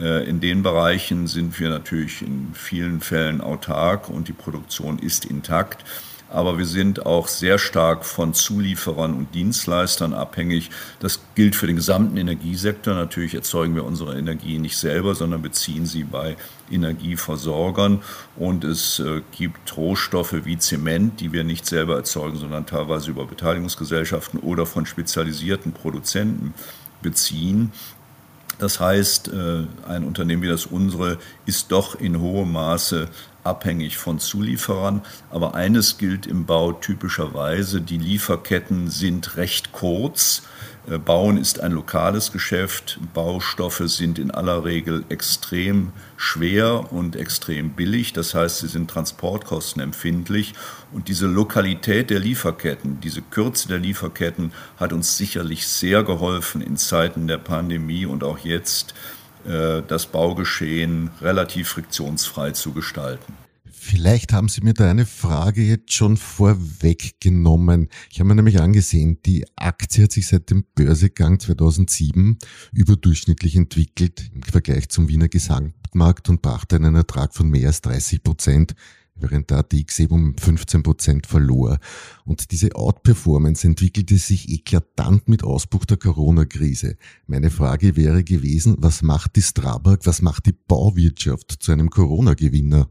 Äh, 0.00 0.28
in 0.28 0.40
den 0.40 0.62
Bereichen 0.62 1.26
sind 1.26 1.58
wir 1.60 1.68
natürlich 1.68 2.22
in 2.22 2.50
vielen 2.54 3.00
Fällen 3.00 3.40
autark 3.40 4.08
und 4.08 4.28
die 4.28 4.32
Produktion 4.32 4.98
ist 4.98 5.24
intakt 5.24 5.84
aber 6.30 6.58
wir 6.58 6.64
sind 6.64 7.06
auch 7.06 7.26
sehr 7.26 7.58
stark 7.58 8.04
von 8.04 8.34
Zulieferern 8.34 9.14
und 9.14 9.34
Dienstleistern 9.34 10.14
abhängig. 10.14 10.70
Das 11.00 11.20
gilt 11.34 11.56
für 11.56 11.66
den 11.66 11.74
gesamten 11.76 12.16
Energiesektor. 12.16 12.94
Natürlich 12.94 13.34
erzeugen 13.34 13.74
wir 13.74 13.84
unsere 13.84 14.16
Energie 14.16 14.58
nicht 14.58 14.76
selber, 14.76 15.16
sondern 15.16 15.42
beziehen 15.42 15.86
sie 15.86 16.04
bei 16.04 16.36
Energieversorgern. 16.70 18.02
Und 18.36 18.62
es 18.62 19.00
äh, 19.00 19.22
gibt 19.32 19.76
Rohstoffe 19.76 20.44
wie 20.44 20.56
Zement, 20.56 21.20
die 21.20 21.32
wir 21.32 21.42
nicht 21.42 21.66
selber 21.66 21.96
erzeugen, 21.96 22.38
sondern 22.38 22.64
teilweise 22.64 23.10
über 23.10 23.26
Beteiligungsgesellschaften 23.26 24.38
oder 24.38 24.66
von 24.66 24.86
spezialisierten 24.86 25.72
Produzenten 25.72 26.54
beziehen. 27.02 27.72
Das 28.60 28.78
heißt, 28.78 29.28
äh, 29.28 29.64
ein 29.88 30.04
Unternehmen 30.04 30.42
wie 30.42 30.48
das 30.48 30.66
unsere 30.66 31.18
ist 31.46 31.72
doch 31.72 31.98
in 31.98 32.20
hohem 32.20 32.52
Maße 32.52 33.08
abhängig 33.42 33.96
von 33.96 34.18
Zulieferern. 34.18 35.00
Aber 35.30 35.54
eines 35.54 35.96
gilt 35.96 36.26
im 36.26 36.44
Bau 36.44 36.72
typischerweise, 36.72 37.80
die 37.80 37.96
Lieferketten 37.96 38.90
sind 38.90 39.38
recht 39.38 39.72
kurz. 39.72 40.42
Äh, 40.90 40.98
Bauen 40.98 41.36
ist 41.36 41.60
ein 41.60 41.72
lokales 41.72 42.32
Geschäft. 42.32 42.98
Baustoffe 43.14 43.82
sind 43.86 44.18
in 44.18 44.30
aller 44.30 44.64
Regel 44.64 45.04
extrem 45.08 45.92
schwer 46.16 46.92
und 46.92 47.16
extrem 47.16 47.70
billig. 47.70 48.12
Das 48.12 48.34
heißt, 48.34 48.58
sie 48.58 48.68
sind 48.68 48.90
transportkostenempfindlich. 48.90 50.54
Und 50.92 51.08
diese 51.08 51.26
Lokalität 51.26 52.10
der 52.10 52.18
Lieferketten, 52.18 53.00
diese 53.00 53.22
Kürze 53.22 53.68
der 53.68 53.78
Lieferketten 53.78 54.52
hat 54.78 54.92
uns 54.92 55.16
sicherlich 55.16 55.66
sehr 55.66 56.02
geholfen 56.02 56.60
in 56.60 56.76
Zeiten 56.76 57.28
der 57.28 57.38
Pandemie 57.38 58.06
und 58.06 58.24
auch 58.24 58.38
jetzt 58.38 58.94
äh, 59.46 59.82
das 59.86 60.06
Baugeschehen 60.06 61.10
relativ 61.22 61.68
friktionsfrei 61.68 62.50
zu 62.50 62.72
gestalten. 62.72 63.34
Vielleicht 63.82 64.34
haben 64.34 64.50
Sie 64.50 64.60
mir 64.60 64.74
da 64.74 64.90
eine 64.90 65.06
Frage 65.06 65.62
jetzt 65.62 65.94
schon 65.94 66.18
vorweggenommen. 66.18 67.88
Ich 68.10 68.20
habe 68.20 68.28
mir 68.28 68.34
nämlich 68.34 68.60
angesehen, 68.60 69.22
die 69.24 69.46
Aktie 69.56 70.04
hat 70.04 70.12
sich 70.12 70.26
seit 70.26 70.50
dem 70.50 70.66
Börsegang 70.74 71.40
2007 71.40 72.36
überdurchschnittlich 72.72 73.56
entwickelt 73.56 74.30
im 74.34 74.42
Vergleich 74.42 74.90
zum 74.90 75.08
Wiener 75.08 75.28
Gesamtmarkt 75.28 76.28
und 76.28 76.42
brachte 76.42 76.76
einen 76.76 76.94
Ertrag 76.94 77.34
von 77.34 77.48
mehr 77.48 77.68
als 77.68 77.80
30 77.80 78.22
Prozent 78.22 78.74
während 79.14 79.48
der 79.48 79.58
ATX 79.58 79.98
eben 80.00 80.14
um 80.14 80.36
15 80.36 80.82
Prozent 80.82 81.26
verlor. 81.26 81.78
Und 82.26 82.50
diese 82.52 82.74
Outperformance 82.74 83.66
entwickelte 83.66 84.18
sich 84.18 84.50
eklatant 84.50 85.26
mit 85.26 85.42
Ausbruch 85.42 85.86
der 85.86 85.96
Corona-Krise. 85.96 86.96
Meine 87.26 87.50
Frage 87.50 87.96
wäre 87.96 88.24
gewesen, 88.24 88.76
was 88.78 89.00
macht 89.00 89.36
die 89.36 89.42
Strabag, 89.42 90.00
was 90.04 90.20
macht 90.20 90.44
die 90.44 90.52
Bauwirtschaft 90.68 91.56
zu 91.60 91.72
einem 91.72 91.88
Corona-Gewinner? 91.88 92.90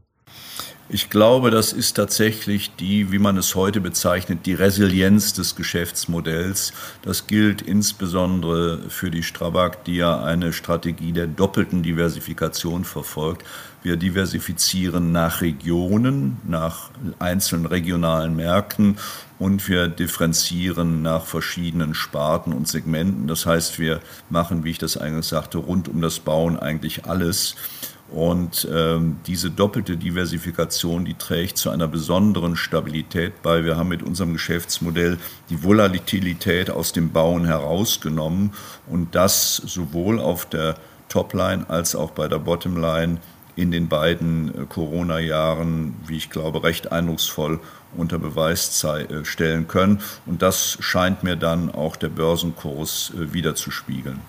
Ich 0.92 1.08
glaube, 1.08 1.52
das 1.52 1.72
ist 1.72 1.92
tatsächlich 1.92 2.74
die, 2.74 3.12
wie 3.12 3.20
man 3.20 3.36
es 3.36 3.54
heute 3.54 3.80
bezeichnet, 3.80 4.44
die 4.44 4.54
Resilienz 4.54 5.32
des 5.32 5.54
Geschäftsmodells. 5.54 6.72
Das 7.02 7.28
gilt 7.28 7.62
insbesondere 7.62 8.80
für 8.88 9.12
die 9.12 9.22
Strabag, 9.22 9.84
die 9.86 9.94
ja 9.94 10.20
eine 10.20 10.52
Strategie 10.52 11.12
der 11.12 11.28
doppelten 11.28 11.84
Diversifikation 11.84 12.84
verfolgt. 12.84 13.46
Wir 13.84 13.96
diversifizieren 13.96 15.12
nach 15.12 15.42
Regionen, 15.42 16.38
nach 16.44 16.90
einzelnen 17.20 17.66
regionalen 17.66 18.34
Märkten 18.34 18.96
und 19.38 19.68
wir 19.68 19.86
differenzieren 19.86 21.02
nach 21.02 21.24
verschiedenen 21.24 21.94
Sparten 21.94 22.52
und 22.52 22.66
Segmenten. 22.66 23.28
Das 23.28 23.46
heißt, 23.46 23.78
wir 23.78 24.00
machen, 24.28 24.64
wie 24.64 24.70
ich 24.70 24.78
das 24.78 24.96
eingangs 24.96 25.28
sagte, 25.28 25.58
rund 25.58 25.88
um 25.88 26.00
das 26.02 26.18
Bauen 26.18 26.58
eigentlich 26.58 27.06
alles. 27.06 27.54
Und 28.12 28.66
ähm, 28.72 29.18
diese 29.26 29.50
doppelte 29.50 29.96
Diversifikation, 29.96 31.04
die 31.04 31.14
trägt 31.14 31.58
zu 31.58 31.70
einer 31.70 31.86
besonderen 31.86 32.56
Stabilität 32.56 33.40
bei. 33.42 33.64
Wir 33.64 33.76
haben 33.76 33.88
mit 33.88 34.02
unserem 34.02 34.32
Geschäftsmodell 34.32 35.18
die 35.48 35.62
Volatilität 35.62 36.70
aus 36.70 36.92
dem 36.92 37.12
Bauen 37.12 37.44
herausgenommen 37.44 38.52
und 38.88 39.14
das 39.14 39.56
sowohl 39.56 40.18
auf 40.18 40.44
der 40.48 40.74
Topline 41.08 41.68
als 41.68 41.94
auch 41.94 42.10
bei 42.10 42.26
der 42.26 42.38
Bottomline 42.38 43.18
in 43.56 43.70
den 43.70 43.88
beiden 43.88 44.48
äh, 44.48 44.66
Corona-Jahren, 44.66 45.94
wie 46.06 46.16
ich 46.16 46.30
glaube, 46.30 46.62
recht 46.62 46.90
eindrucksvoll 46.90 47.60
unter 47.96 48.18
Beweis 48.18 48.82
äh, 48.84 49.24
stellen 49.24 49.68
können. 49.68 50.00
Und 50.26 50.42
das 50.42 50.78
scheint 50.80 51.22
mir 51.22 51.36
dann 51.36 51.70
auch 51.70 51.96
der 51.96 52.08
Börsenkurs 52.08 53.12
äh, 53.14 53.32
wieder 53.32 53.54
zu 53.54 53.70
spiegeln. 53.70 54.20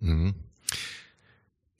Mhm. 0.00 0.34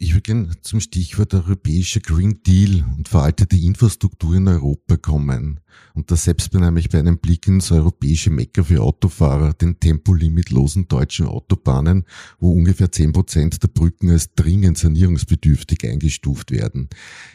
Ich 0.03 0.15
würde 0.15 0.23
gerne 0.23 0.51
zum 0.63 0.81
Stichwort 0.81 1.33
europäischer 1.33 2.01
Green 2.01 2.43
Deal 2.43 2.85
und 2.97 3.09
veraltete 3.09 3.57
Infrastruktur 3.57 4.35
in 4.35 4.49
Europa 4.49 4.97
kommen. 4.97 5.61
Und 5.95 6.11
das 6.11 6.25
selbst 6.25 6.51
bin 6.51 6.63
nämlich 6.63 6.89
bei 6.89 6.99
einem 6.99 7.19
Blick 7.19 7.47
ins 7.47 7.71
europäische 7.71 8.31
Mecker 8.31 8.65
für 8.65 8.83
Autofahrer, 8.83 9.53
den 9.53 9.79
tempolimitlosen 9.79 10.89
deutschen 10.89 11.27
Autobahnen, 11.27 12.05
wo 12.41 12.51
ungefähr 12.51 12.91
zehn 12.91 13.13
Prozent 13.13 13.63
der 13.63 13.69
Brücken 13.69 14.11
als 14.11 14.35
dringend 14.35 14.77
sanierungsbedürftig 14.77 15.89
eingestuft 15.89 16.51
werden. 16.51 16.89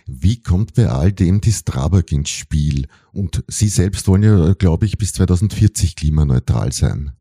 Wie 0.06 0.42
kommt 0.42 0.74
bei 0.74 0.90
all 0.90 1.14
dem 1.14 1.40
die 1.40 1.54
Strabag 1.54 2.12
ins 2.12 2.32
Spiel? 2.32 2.90
Und 3.14 3.46
Sie 3.48 3.70
selbst 3.70 4.10
wollen 4.10 4.24
ja, 4.24 4.54
glaube 4.56 4.88
ich, 4.88 4.98
bis 4.98 5.14
2040 5.14 5.96
klimaneutral 5.96 6.74
sein. 6.74 7.14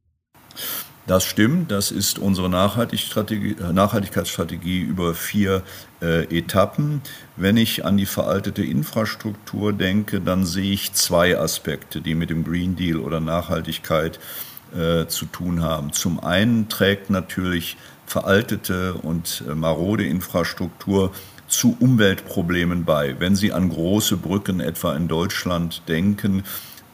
Das 1.07 1.25
stimmt, 1.25 1.71
das 1.71 1.93
ist 1.93 2.19
unsere 2.19 2.51
Nachhaltigkeitsstrategie 2.51 4.81
über 4.81 5.15
vier 5.15 5.63
äh, 6.03 6.25
Etappen. 6.37 7.01
Wenn 7.37 7.57
ich 7.57 7.85
an 7.85 7.97
die 7.97 8.07
veraltete 8.07 8.65
Infrastruktur 8.65 9.73
denke, 9.73 10.21
dann 10.21 10.45
sehe 10.45 10.73
ich 10.73 10.95
zwei 10.95 11.39
Aspekte, 11.39 12.01
die 12.01 12.17
mit 12.17 12.31
dem 12.31 12.43
Green 12.43 12.75
Deal 12.75 12.97
oder 12.97 13.21
Nachhaltigkeit 13.21 14.19
äh, 14.77 15.07
zu 15.07 15.27
tun 15.27 15.63
haben. 15.63 15.93
Zum 15.93 16.19
einen 16.19 16.69
trägt 16.69 17.09
natürlich 17.09 17.77
veraltete 18.05 18.95
und 18.95 19.45
äh, 19.49 19.55
marode 19.55 20.05
Infrastruktur 20.05 21.13
zu 21.47 21.77
Umweltproblemen 21.79 22.85
bei. 22.85 23.15
Wenn 23.21 23.37
Sie 23.37 23.53
an 23.53 23.69
große 23.69 24.17
Brücken 24.17 24.59
etwa 24.59 24.97
in 24.97 25.07
Deutschland 25.07 25.83
denken, 25.87 26.43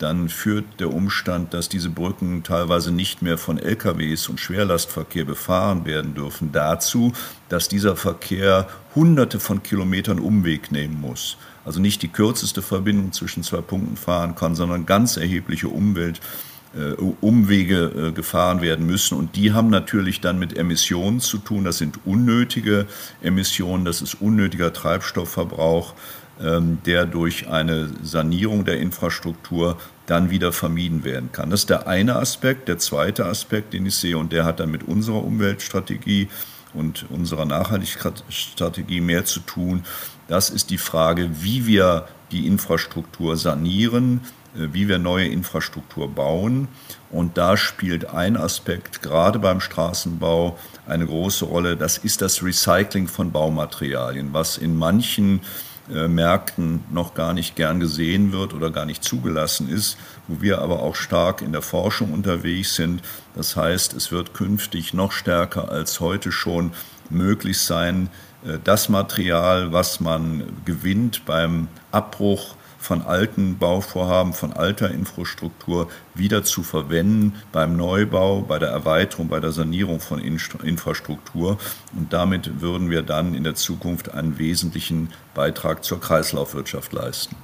dann 0.02 0.28
führt 0.28 0.64
der 0.80 0.92
Umstand, 0.92 1.54
dass 1.54 1.68
diese 1.68 1.88
Brücken 1.88 2.42
teilweise 2.42 2.92
nicht 2.92 3.22
mehr 3.22 3.38
von 3.38 3.58
LKWs 3.58 4.28
und 4.28 4.40
Schwerlastverkehr 4.40 5.24
befahren 5.24 5.84
werden 5.84 6.14
dürfen, 6.14 6.50
dazu, 6.52 7.12
dass 7.48 7.68
dieser 7.68 7.96
Verkehr 7.96 8.68
hunderte 8.94 9.38
von 9.40 9.62
Kilometern 9.62 10.18
Umweg 10.18 10.72
nehmen 10.72 11.00
muss. 11.00 11.36
Also 11.64 11.80
nicht 11.80 12.02
die 12.02 12.08
kürzeste 12.08 12.62
Verbindung 12.62 13.12
zwischen 13.12 13.42
zwei 13.44 13.60
Punkten 13.60 13.96
fahren 13.96 14.34
kann, 14.34 14.56
sondern 14.56 14.86
ganz 14.86 15.16
erhebliche 15.16 15.68
Umwelt. 15.68 16.20
Äh, 16.74 16.94
Umwege 17.20 18.08
äh, 18.08 18.12
gefahren 18.12 18.62
werden 18.62 18.86
müssen. 18.86 19.18
Und 19.18 19.36
die 19.36 19.52
haben 19.52 19.68
natürlich 19.68 20.22
dann 20.22 20.38
mit 20.38 20.56
Emissionen 20.56 21.20
zu 21.20 21.36
tun. 21.36 21.64
Das 21.64 21.76
sind 21.76 21.98
unnötige 22.06 22.86
Emissionen, 23.20 23.84
das 23.84 24.00
ist 24.00 24.22
unnötiger 24.22 24.72
Treibstoffverbrauch. 24.72 25.92
Ähm, 26.40 26.78
der 26.86 27.04
durch 27.04 27.48
eine 27.48 27.90
Sanierung 28.02 28.64
der 28.64 28.80
Infrastruktur 28.80 29.76
dann 30.06 30.30
wieder 30.30 30.52
vermieden 30.52 31.04
werden 31.04 31.30
kann. 31.32 31.50
Das 31.50 31.60
ist 31.60 31.70
der 31.70 31.86
eine 31.86 32.16
Aspekt. 32.16 32.68
Der 32.68 32.78
zweite 32.78 33.26
Aspekt, 33.26 33.72
den 33.72 33.86
ich 33.86 33.96
sehe, 33.96 34.18
und 34.18 34.32
der 34.32 34.44
hat 34.44 34.60
dann 34.60 34.70
mit 34.70 34.82
unserer 34.82 35.24
Umweltstrategie 35.24 36.28
und 36.74 37.06
unserer 37.10 37.44
Nachhaltigkeitsstrategie 37.44 39.00
mehr 39.00 39.24
zu 39.24 39.40
tun, 39.40 39.84
das 40.28 40.50
ist 40.50 40.70
die 40.70 40.78
Frage, 40.78 41.30
wie 41.42 41.66
wir 41.66 42.06
die 42.30 42.46
Infrastruktur 42.46 43.36
sanieren, 43.36 44.20
äh, 44.56 44.68
wie 44.72 44.88
wir 44.88 44.98
neue 44.98 45.26
Infrastruktur 45.26 46.08
bauen. 46.08 46.68
Und 47.10 47.36
da 47.36 47.56
spielt 47.56 48.06
ein 48.06 48.36
Aspekt 48.36 49.02
gerade 49.02 49.38
beim 49.38 49.60
Straßenbau 49.60 50.58
eine 50.86 51.06
große 51.06 51.44
Rolle. 51.44 51.76
Das 51.76 51.98
ist 51.98 52.22
das 52.22 52.42
Recycling 52.42 53.08
von 53.08 53.30
Baumaterialien, 53.30 54.32
was 54.32 54.56
in 54.56 54.76
manchen 54.76 55.42
Märkten 55.88 56.84
noch 56.90 57.14
gar 57.14 57.34
nicht 57.34 57.56
gern 57.56 57.80
gesehen 57.80 58.32
wird 58.32 58.54
oder 58.54 58.70
gar 58.70 58.84
nicht 58.84 59.02
zugelassen 59.02 59.68
ist, 59.68 59.96
wo 60.28 60.40
wir 60.40 60.60
aber 60.60 60.80
auch 60.80 60.94
stark 60.94 61.42
in 61.42 61.52
der 61.52 61.62
Forschung 61.62 62.12
unterwegs 62.12 62.76
sind. 62.76 63.02
Das 63.34 63.56
heißt, 63.56 63.94
es 63.94 64.12
wird 64.12 64.32
künftig 64.32 64.94
noch 64.94 65.12
stärker 65.12 65.70
als 65.70 66.00
heute 66.00 66.30
schon 66.30 66.72
möglich 67.10 67.58
sein, 67.58 68.08
äh, 68.44 68.58
das 68.62 68.88
Material, 68.88 69.72
was 69.72 70.00
man 70.00 70.44
gewinnt 70.64 71.24
beim 71.26 71.68
Abbruch 71.90 72.56
von 72.82 73.02
alten 73.02 73.58
Bauvorhaben, 73.58 74.32
von 74.32 74.52
alter 74.52 74.90
Infrastruktur 74.90 75.88
wieder 76.14 76.42
zu 76.42 76.62
verwenden 76.62 77.34
beim 77.52 77.76
Neubau, 77.76 78.42
bei 78.42 78.58
der 78.58 78.70
Erweiterung, 78.70 79.28
bei 79.28 79.40
der 79.40 79.52
Sanierung 79.52 80.00
von 80.00 80.18
Infrastruktur. 80.18 81.58
Und 81.96 82.12
damit 82.12 82.60
würden 82.60 82.90
wir 82.90 83.02
dann 83.02 83.34
in 83.34 83.44
der 83.44 83.54
Zukunft 83.54 84.12
einen 84.12 84.38
wesentlichen 84.38 85.10
Beitrag 85.34 85.84
zur 85.84 86.00
Kreislaufwirtschaft 86.00 86.92
leisten. 86.92 87.36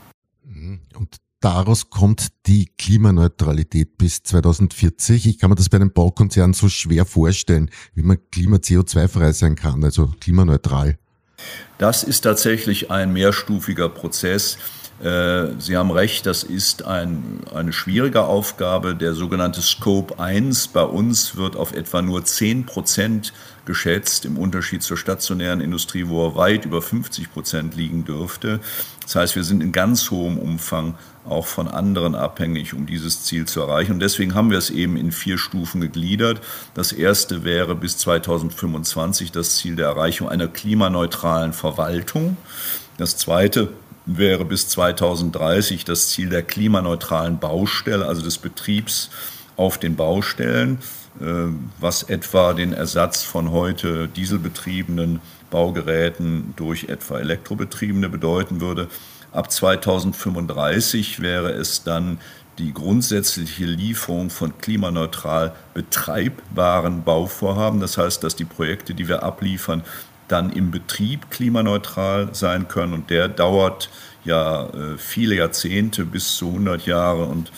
Mhm. 0.45 0.81
Und 0.97 1.17
daraus 1.41 1.89
kommt 1.89 2.29
die 2.47 2.67
Klimaneutralität 2.77 3.97
bis 3.97 4.25
2040. 4.25 5.27
Ich 5.27 5.39
kann 5.39 5.51
mir 5.51 5.57
das 5.57 5.69
bei 5.69 5.77
einem 5.77 5.93
Baukonzern 5.93 6.53
so 6.53 6.69
schwer 6.69 7.05
vorstellen, 7.05 7.71
wie 7.95 8.03
man 8.03 8.19
klima-CO2-frei 8.33 9.33
sein 9.33 9.55
kann, 9.55 9.85
also 9.85 10.13
klimaneutral. 10.21 10.99
Das 11.79 12.03
ist 12.03 12.23
tatsächlich 12.23 12.91
ein 12.91 13.13
mehrstufiger 13.13 13.89
Prozess. 13.89 14.59
Äh, 15.03 15.59
Sie 15.59 15.77
haben 15.77 15.91
recht, 15.91 16.27
das 16.27 16.43
ist 16.43 16.85
ein, 16.85 17.41
eine 17.55 17.73
schwierige 17.73 18.23
Aufgabe. 18.23 18.95
Der 18.95 19.15
sogenannte 19.15 19.63
Scope 19.63 20.19
1 20.19 20.69
bei 20.69 20.83
uns 20.83 21.37
wird 21.37 21.57
auf 21.57 21.73
etwa 21.73 22.03
nur 22.03 22.25
10 22.25 22.67
Prozent 22.67 23.33
geschätzt, 23.65 24.25
im 24.25 24.39
Unterschied 24.39 24.83
zur 24.83 24.97
stationären 24.97 25.61
Industrie, 25.61 26.09
wo 26.09 26.27
er 26.27 26.37
weit 26.37 26.65
über 26.65 26.83
50 26.83 27.33
Prozent 27.33 27.77
liegen 27.77 28.05
dürfte. 28.05 28.61
Das 29.03 29.15
heißt, 29.15 29.37
wir 29.37 29.45
sind 29.45 29.63
in 29.63 29.73
ganz 29.73 30.11
hohem 30.11 30.39
Umfang 30.39 30.95
auch 31.29 31.47
von 31.47 31.69
anderen 31.69 32.15
abhängig, 32.15 32.73
um 32.73 32.87
dieses 32.87 33.25
Ziel 33.25 33.45
zu 33.45 33.61
erreichen. 33.61 33.93
Und 33.93 34.01
deswegen 34.01 34.35
haben 34.35 34.51
wir 34.51 34.59
es 34.59 34.71
eben 34.71 34.97
in 34.97 35.13
vier 35.13 35.37
Stufen 35.39 35.83
gegliedert. 35.83 36.41
Das 36.75 36.93
erste 36.93 37.45
wäre 37.45 37.75
bis 37.75 37.99
2025 37.99 39.31
das 39.31 39.57
Ziel 39.57 39.77
der 39.77 39.87
Erreichung 39.87 40.29
einer 40.29 40.49
klimaneutralen 40.49 41.53
Verwaltung. 41.53 42.39
Das 42.97 43.19
zweite 43.19 43.69
wäre 44.09 44.45
bis 44.45 44.69
2030 44.69 45.85
das 45.85 46.09
Ziel 46.09 46.31
der 46.31 46.43
klimaneutralen 46.43 47.39
Baustelle, 47.39 48.07
also 48.07 48.23
des 48.23 48.39
Betriebs 48.39 49.11
auf 49.57 49.79
den 49.79 49.97
Baustellen, 49.97 50.79
äh, 51.21 51.25
was 51.79 52.05
etwa 52.05 52.55
den 52.55 52.73
Ersatz 52.73 53.23
von 53.23 53.51
heute 53.51 54.09
dieselbetriebenen 54.09 55.21
Baugeräten 55.51 56.55
durch 56.57 56.85
etwa 56.85 57.19
elektrobetriebene 57.19 58.09
bedeuten 58.09 58.61
würde. 58.61 58.89
Ab 59.33 59.51
2035 59.53 61.21
wäre 61.21 61.53
es 61.53 61.83
dann 61.83 62.19
die 62.59 62.73
grundsätzliche 62.73 63.65
Lieferung 63.65 64.31
von 64.31 64.59
klimaneutral 64.59 65.55
betreibbaren 65.75 67.05
Bauvorhaben. 67.05 67.81
Das 67.81 67.99
heißt, 67.99 68.25
dass 68.25 68.35
die 68.35 68.45
Projekte, 68.45 68.95
die 68.95 69.07
wir 69.07 69.23
abliefern, 69.23 69.83
dann 70.29 70.51
im 70.51 70.71
Betrieb 70.71 71.31
klimaneutral 71.31 72.35
sein 72.35 72.69
können. 72.69 72.93
Und 72.93 73.11
der 73.11 73.29
dauert 73.29 73.91
ja 74.25 74.67
äh, 74.67 74.99
viele 74.99 75.35
Jahrzehnte 75.35 76.05
bis 76.05 76.37
zu 76.37 76.49
100 76.49 76.87
Jahre 76.87 77.25
und 77.25 77.51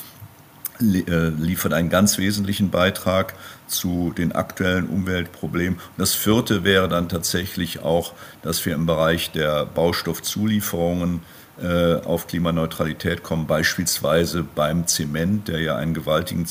äh, 0.80 1.28
liefert 1.28 1.74
einen 1.74 1.90
ganz 1.90 2.16
wesentlichen 2.16 2.70
Beitrag 2.70 3.34
zu 3.66 4.14
den 4.16 4.32
aktuellen 4.32 4.88
Umweltproblemen. 4.88 5.74
Und 5.74 5.98
das 5.98 6.14
vierte 6.14 6.64
wäre 6.64 6.88
dann 6.88 7.08
tatsächlich 7.08 7.80
auch, 7.80 8.14
dass 8.42 8.64
wir 8.64 8.74
im 8.74 8.86
Bereich 8.86 9.30
der 9.30 9.66
Baustoffzulieferungen 9.66 11.20
äh, 11.60 11.96
auf 11.96 12.26
Klimaneutralität 12.26 13.22
kommen, 13.22 13.46
beispielsweise 13.46 14.42
beim 14.42 14.86
Zement, 14.86 15.48
der 15.48 15.60
ja 15.60 15.76
einen 15.76 15.92
gewaltigen 15.92 16.46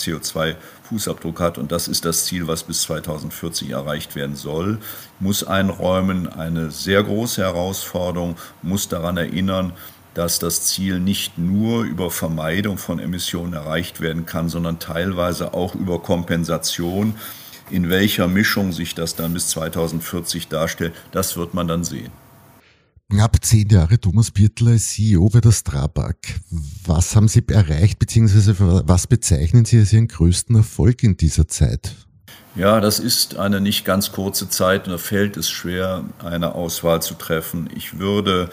CO2-Fußabdruck 0.89 1.39
hat. 1.39 1.57
Und 1.57 1.71
das 1.71 1.87
ist 1.87 2.05
das 2.05 2.25
Ziel, 2.25 2.47
was 2.47 2.63
bis 2.63 2.81
2040 2.83 3.71
erreicht 3.71 4.15
werden 4.15 4.35
soll. 4.35 4.79
Muss 5.19 5.43
einräumen, 5.43 6.27
eine 6.27 6.71
sehr 6.71 7.03
große 7.03 7.41
Herausforderung, 7.41 8.37
muss 8.61 8.87
daran 8.87 9.17
erinnern, 9.17 9.73
dass 10.13 10.39
das 10.39 10.63
Ziel 10.63 10.99
nicht 10.99 11.37
nur 11.37 11.83
über 11.83 12.11
Vermeidung 12.11 12.77
von 12.77 12.99
Emissionen 12.99 13.53
erreicht 13.53 14.01
werden 14.01 14.25
kann, 14.25 14.49
sondern 14.49 14.79
teilweise 14.79 15.53
auch 15.53 15.75
über 15.75 15.99
Kompensation. 16.01 17.15
In 17.69 17.89
welcher 17.89 18.27
Mischung 18.27 18.71
sich 18.71 18.95
das 18.95 19.15
dann 19.15 19.33
bis 19.33 19.49
2040 19.49 20.47
darstellt, 20.47 20.93
das 21.11 21.37
wird 21.37 21.53
man 21.53 21.67
dann 21.67 21.83
sehen. 21.83 22.11
Knapp 23.11 23.43
zehn 23.43 23.67
Jahre 23.69 23.99
Thomas 23.99 24.29
Birtler 24.29 24.71
als 24.71 24.91
CEO 24.91 25.29
bei 25.29 25.41
der 25.41 25.51
Strabag. 25.51 26.15
Was 26.85 27.15
haben 27.15 27.27
Sie 27.27 27.43
erreicht, 27.47 27.97
beziehungsweise 27.97 28.55
was 28.87 29.07
bezeichnen 29.07 29.65
Sie 29.65 29.79
als 29.79 29.91
Ihren 29.91 30.07
größten 30.07 30.55
Erfolg 30.55 31.01
in 31.01 31.17
dieser 31.17 31.47
Zeit? 31.47 31.95
Ja, 32.55 32.79
das 32.79 32.99
ist 32.99 33.35
eine 33.35 33.61
nicht 33.61 33.83
ganz 33.83 34.11
kurze 34.11 34.47
Zeit 34.47 34.85
und 34.85 34.91
da 34.91 34.99
fällt 34.99 35.37
es 35.37 35.49
schwer, 35.49 36.05
eine 36.19 36.53
Auswahl 36.53 37.01
zu 37.01 37.15
treffen. 37.15 37.69
Ich 37.75 37.97
würde 37.97 38.49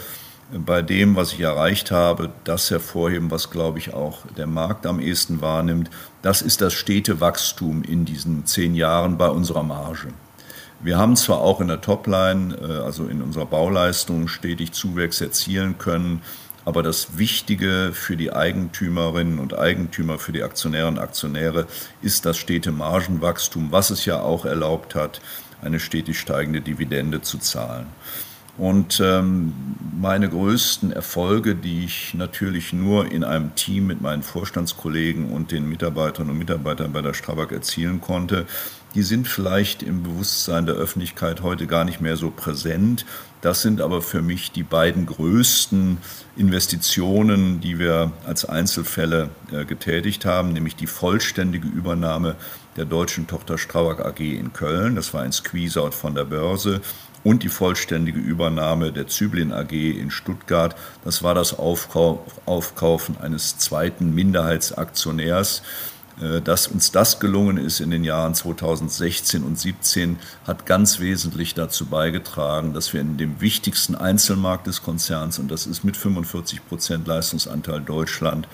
bei 0.50 0.80
dem, 0.80 1.16
was 1.16 1.34
ich 1.34 1.40
erreicht 1.40 1.90
habe, 1.90 2.30
das 2.44 2.70
hervorheben, 2.70 3.30
was, 3.30 3.50
glaube 3.50 3.78
ich, 3.78 3.92
auch 3.92 4.20
der 4.36 4.46
Markt 4.46 4.86
am 4.86 5.00
ehesten 5.00 5.42
wahrnimmt. 5.42 5.90
Das 6.22 6.40
ist 6.40 6.62
das 6.62 6.72
stete 6.72 7.20
Wachstum 7.20 7.82
in 7.82 8.06
diesen 8.06 8.46
zehn 8.46 8.74
Jahren 8.74 9.18
bei 9.18 9.28
unserer 9.28 9.64
Marge. 9.64 10.08
Wir 10.80 10.98
haben 10.98 11.16
zwar 11.16 11.40
auch 11.40 11.60
in 11.60 11.68
der 11.68 11.80
Topline, 11.80 12.54
äh, 12.54 12.84
also 12.84 13.06
in 13.06 13.22
unserer 13.22 13.46
Bauleistung, 13.46 14.28
stetig 14.28 14.72
Zuwächse 14.72 15.26
erzielen 15.26 15.78
können, 15.78 16.22
aber 16.64 16.82
das 16.82 17.16
Wichtige 17.16 17.92
für 17.92 18.16
die 18.16 18.32
Eigentümerinnen 18.32 19.38
und 19.38 19.56
Eigentümer, 19.56 20.18
für 20.18 20.32
die 20.32 20.42
Aktionärinnen 20.42 20.98
und 20.98 21.02
Aktionäre 21.02 21.66
ist 22.02 22.26
das 22.26 22.38
stete 22.38 22.72
Margenwachstum, 22.72 23.70
was 23.70 23.90
es 23.90 24.04
ja 24.04 24.20
auch 24.20 24.44
erlaubt 24.44 24.96
hat, 24.96 25.20
eine 25.62 25.78
stetig 25.78 26.18
steigende 26.18 26.60
Dividende 26.60 27.22
zu 27.22 27.38
zahlen. 27.38 27.86
Und 28.58 29.00
ähm, 29.04 29.52
meine 30.00 30.28
größten 30.28 30.90
Erfolge, 30.90 31.54
die 31.54 31.84
ich 31.84 32.14
natürlich 32.14 32.72
nur 32.72 33.10
in 33.12 33.22
einem 33.22 33.54
Team 33.54 33.86
mit 33.86 34.00
meinen 34.00 34.22
Vorstandskollegen 34.22 35.30
und 35.30 35.52
den 35.52 35.68
Mitarbeiterinnen 35.68 36.32
und 36.32 36.38
Mitarbeitern 36.38 36.92
bei 36.92 37.02
der 37.02 37.12
Strabag 37.12 37.52
erzielen 37.52 38.00
konnte, 38.00 38.46
die 38.96 39.02
sind 39.02 39.28
vielleicht 39.28 39.82
im 39.82 40.02
Bewusstsein 40.02 40.64
der 40.64 40.74
Öffentlichkeit 40.74 41.42
heute 41.42 41.66
gar 41.66 41.84
nicht 41.84 42.00
mehr 42.00 42.16
so 42.16 42.30
präsent. 42.30 43.04
Das 43.42 43.60
sind 43.60 43.82
aber 43.82 44.00
für 44.00 44.22
mich 44.22 44.52
die 44.52 44.62
beiden 44.62 45.04
größten 45.04 45.98
Investitionen, 46.34 47.60
die 47.60 47.78
wir 47.78 48.12
als 48.24 48.46
Einzelfälle 48.46 49.28
äh, 49.52 49.66
getätigt 49.66 50.24
haben, 50.24 50.54
nämlich 50.54 50.76
die 50.76 50.86
vollständige 50.86 51.68
Übernahme 51.68 52.36
der 52.76 52.86
deutschen 52.86 53.26
Tochter 53.26 53.58
Strabag 53.58 54.00
AG 54.00 54.20
in 54.20 54.54
Köln. 54.54 54.96
Das 54.96 55.12
war 55.12 55.20
ein 55.20 55.32
Squeeze-out 55.32 55.94
von 55.94 56.14
der 56.14 56.24
Börse 56.24 56.80
und 57.22 57.42
die 57.42 57.50
vollständige 57.50 58.18
Übernahme 58.18 58.92
der 58.92 59.08
Zyblin 59.08 59.52
AG 59.52 59.72
in 59.72 60.10
Stuttgart. 60.10 60.74
Das 61.04 61.22
war 61.22 61.34
das 61.34 61.58
Aufkaufen 61.58 63.16
eines 63.20 63.58
zweiten 63.58 64.14
Minderheitsaktionärs. 64.14 65.62
Äh, 66.20 66.40
dass 66.40 66.66
uns 66.66 66.92
das 66.92 67.20
gelungen 67.20 67.58
ist 67.58 67.80
in 67.80 67.90
den 67.90 68.04
Jahren 68.04 68.34
2016 68.34 69.42
und 69.42 69.58
2017, 69.58 70.18
hat 70.46 70.64
ganz 70.66 70.98
wesentlich 71.00 71.54
dazu 71.54 71.86
beigetragen, 71.86 72.72
dass 72.72 72.92
wir 72.92 73.00
in 73.00 73.16
dem 73.18 73.40
wichtigsten 73.40 73.94
Einzelmarkt 73.94 74.66
des 74.66 74.82
Konzerns, 74.82 75.38
und 75.38 75.50
das 75.50 75.66
ist 75.66 75.84
mit 75.84 75.96
45 75.96 76.66
Prozent 76.66 77.06
Leistungsanteil 77.06 77.82
Deutschland, 77.82 78.48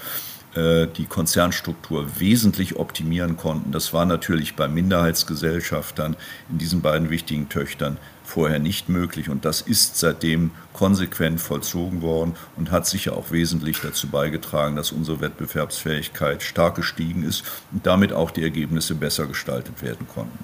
äh, 0.54 0.88
die 0.88 1.06
Konzernstruktur 1.06 2.18
wesentlich 2.18 2.76
optimieren 2.76 3.36
konnten. 3.36 3.70
Das 3.70 3.92
war 3.92 4.06
natürlich 4.06 4.56
bei 4.56 4.66
Minderheitsgesellschaftern 4.66 6.16
in 6.50 6.58
diesen 6.58 6.80
beiden 6.82 7.10
wichtigen 7.10 7.48
Töchtern 7.48 7.96
vorher 8.24 8.58
nicht 8.58 8.88
möglich. 8.88 9.28
Und 9.28 9.44
das 9.44 9.60
ist 9.60 9.98
seitdem 9.98 10.50
konsequent 10.72 11.40
vollzogen 11.40 12.02
worden 12.02 12.34
und 12.56 12.70
hat 12.70 12.86
sicher 12.86 13.16
auch 13.16 13.30
wesentlich 13.30 13.80
dazu 13.80 14.08
beigetragen, 14.08 14.76
dass 14.76 14.92
unsere 14.92 15.20
Wettbewerbsfähigkeit 15.20 16.42
stark 16.42 16.76
gestiegen 16.76 17.22
ist 17.22 17.44
und 17.72 17.86
damit 17.86 18.12
auch 18.12 18.30
die 18.30 18.42
Ergebnisse 18.42 18.94
besser 18.94 19.26
gestaltet 19.26 19.82
werden 19.82 20.06
konnten. 20.12 20.38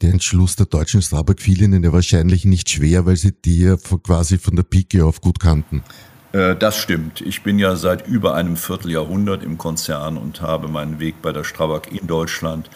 Der 0.00 0.12
Entschluss 0.12 0.54
der 0.54 0.66
deutschen 0.66 1.02
Strabag 1.02 1.40
fiel 1.40 1.60
Ihnen 1.60 1.82
ja 1.82 1.92
wahrscheinlich 1.92 2.44
nicht 2.44 2.70
schwer, 2.70 3.04
weil 3.04 3.16
Sie 3.16 3.32
die 3.32 3.62
ja 3.62 3.76
quasi 3.76 4.38
von 4.38 4.54
der 4.54 4.62
Pike 4.62 5.04
auf 5.04 5.20
gut 5.20 5.40
kannten. 5.40 5.82
Äh, 6.32 6.54
das 6.54 6.76
stimmt. 6.76 7.20
Ich 7.20 7.42
bin 7.42 7.58
ja 7.58 7.74
seit 7.74 8.06
über 8.06 8.34
einem 8.34 8.56
Vierteljahrhundert 8.56 9.42
im 9.42 9.58
Konzern 9.58 10.16
und 10.16 10.40
habe 10.40 10.68
meinen 10.68 11.00
Weg 11.00 11.20
bei 11.20 11.32
der 11.32 11.42
Strabag 11.42 11.90
in 11.90 12.06
Deutschland 12.06 12.70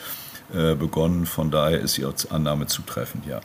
äh, 0.53 0.75
begonnen. 0.75 1.27
Von 1.27 1.51
daher 1.51 1.81
ist 1.81 1.97
Ihre 1.99 2.15
Annahme 2.31 2.67
zutreffend, 2.67 3.25
ja. 3.27 3.41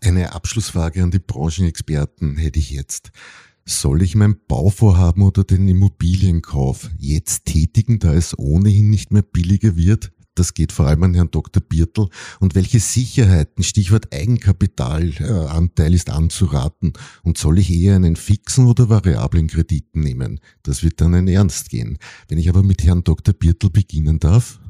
Eine 0.00 0.32
Abschlussfrage 0.32 1.02
an 1.02 1.10
die 1.10 1.18
Branchenexperten 1.18 2.36
hätte 2.36 2.58
ich 2.58 2.70
jetzt. 2.70 3.10
Soll 3.64 4.02
ich 4.02 4.14
mein 4.14 4.36
Bauvorhaben 4.48 5.22
oder 5.22 5.44
den 5.44 5.68
Immobilienkauf 5.68 6.90
jetzt 6.96 7.44
tätigen, 7.44 7.98
da 7.98 8.14
es 8.14 8.36
ohnehin 8.38 8.90
nicht 8.90 9.12
mehr 9.12 9.22
billiger 9.22 9.76
wird? 9.76 10.10
Das 10.34 10.54
geht 10.54 10.72
vor 10.72 10.86
allem 10.86 11.02
an 11.02 11.14
Herrn 11.14 11.30
Dr. 11.30 11.60
Birtel. 11.60 12.08
Und 12.38 12.54
welche 12.54 12.78
Sicherheiten, 12.78 13.64
Stichwort 13.64 14.14
Eigenkapitalanteil, 14.14 15.92
ist 15.92 16.10
anzuraten? 16.10 16.92
Und 17.22 17.38
soll 17.38 17.58
ich 17.58 17.70
eher 17.72 17.96
einen 17.96 18.14
fixen 18.14 18.66
oder 18.66 18.88
variablen 18.88 19.48
Kredit 19.48 19.96
nehmen? 19.96 20.40
Das 20.62 20.82
wird 20.82 21.00
dann 21.00 21.14
ein 21.14 21.28
Ernst 21.28 21.70
gehen. 21.70 21.98
Wenn 22.28 22.38
ich 22.38 22.48
aber 22.48 22.62
mit 22.62 22.84
Herrn 22.84 23.02
Dr. 23.04 23.34
Birtel 23.34 23.70
beginnen 23.70 24.20
darf. 24.20 24.60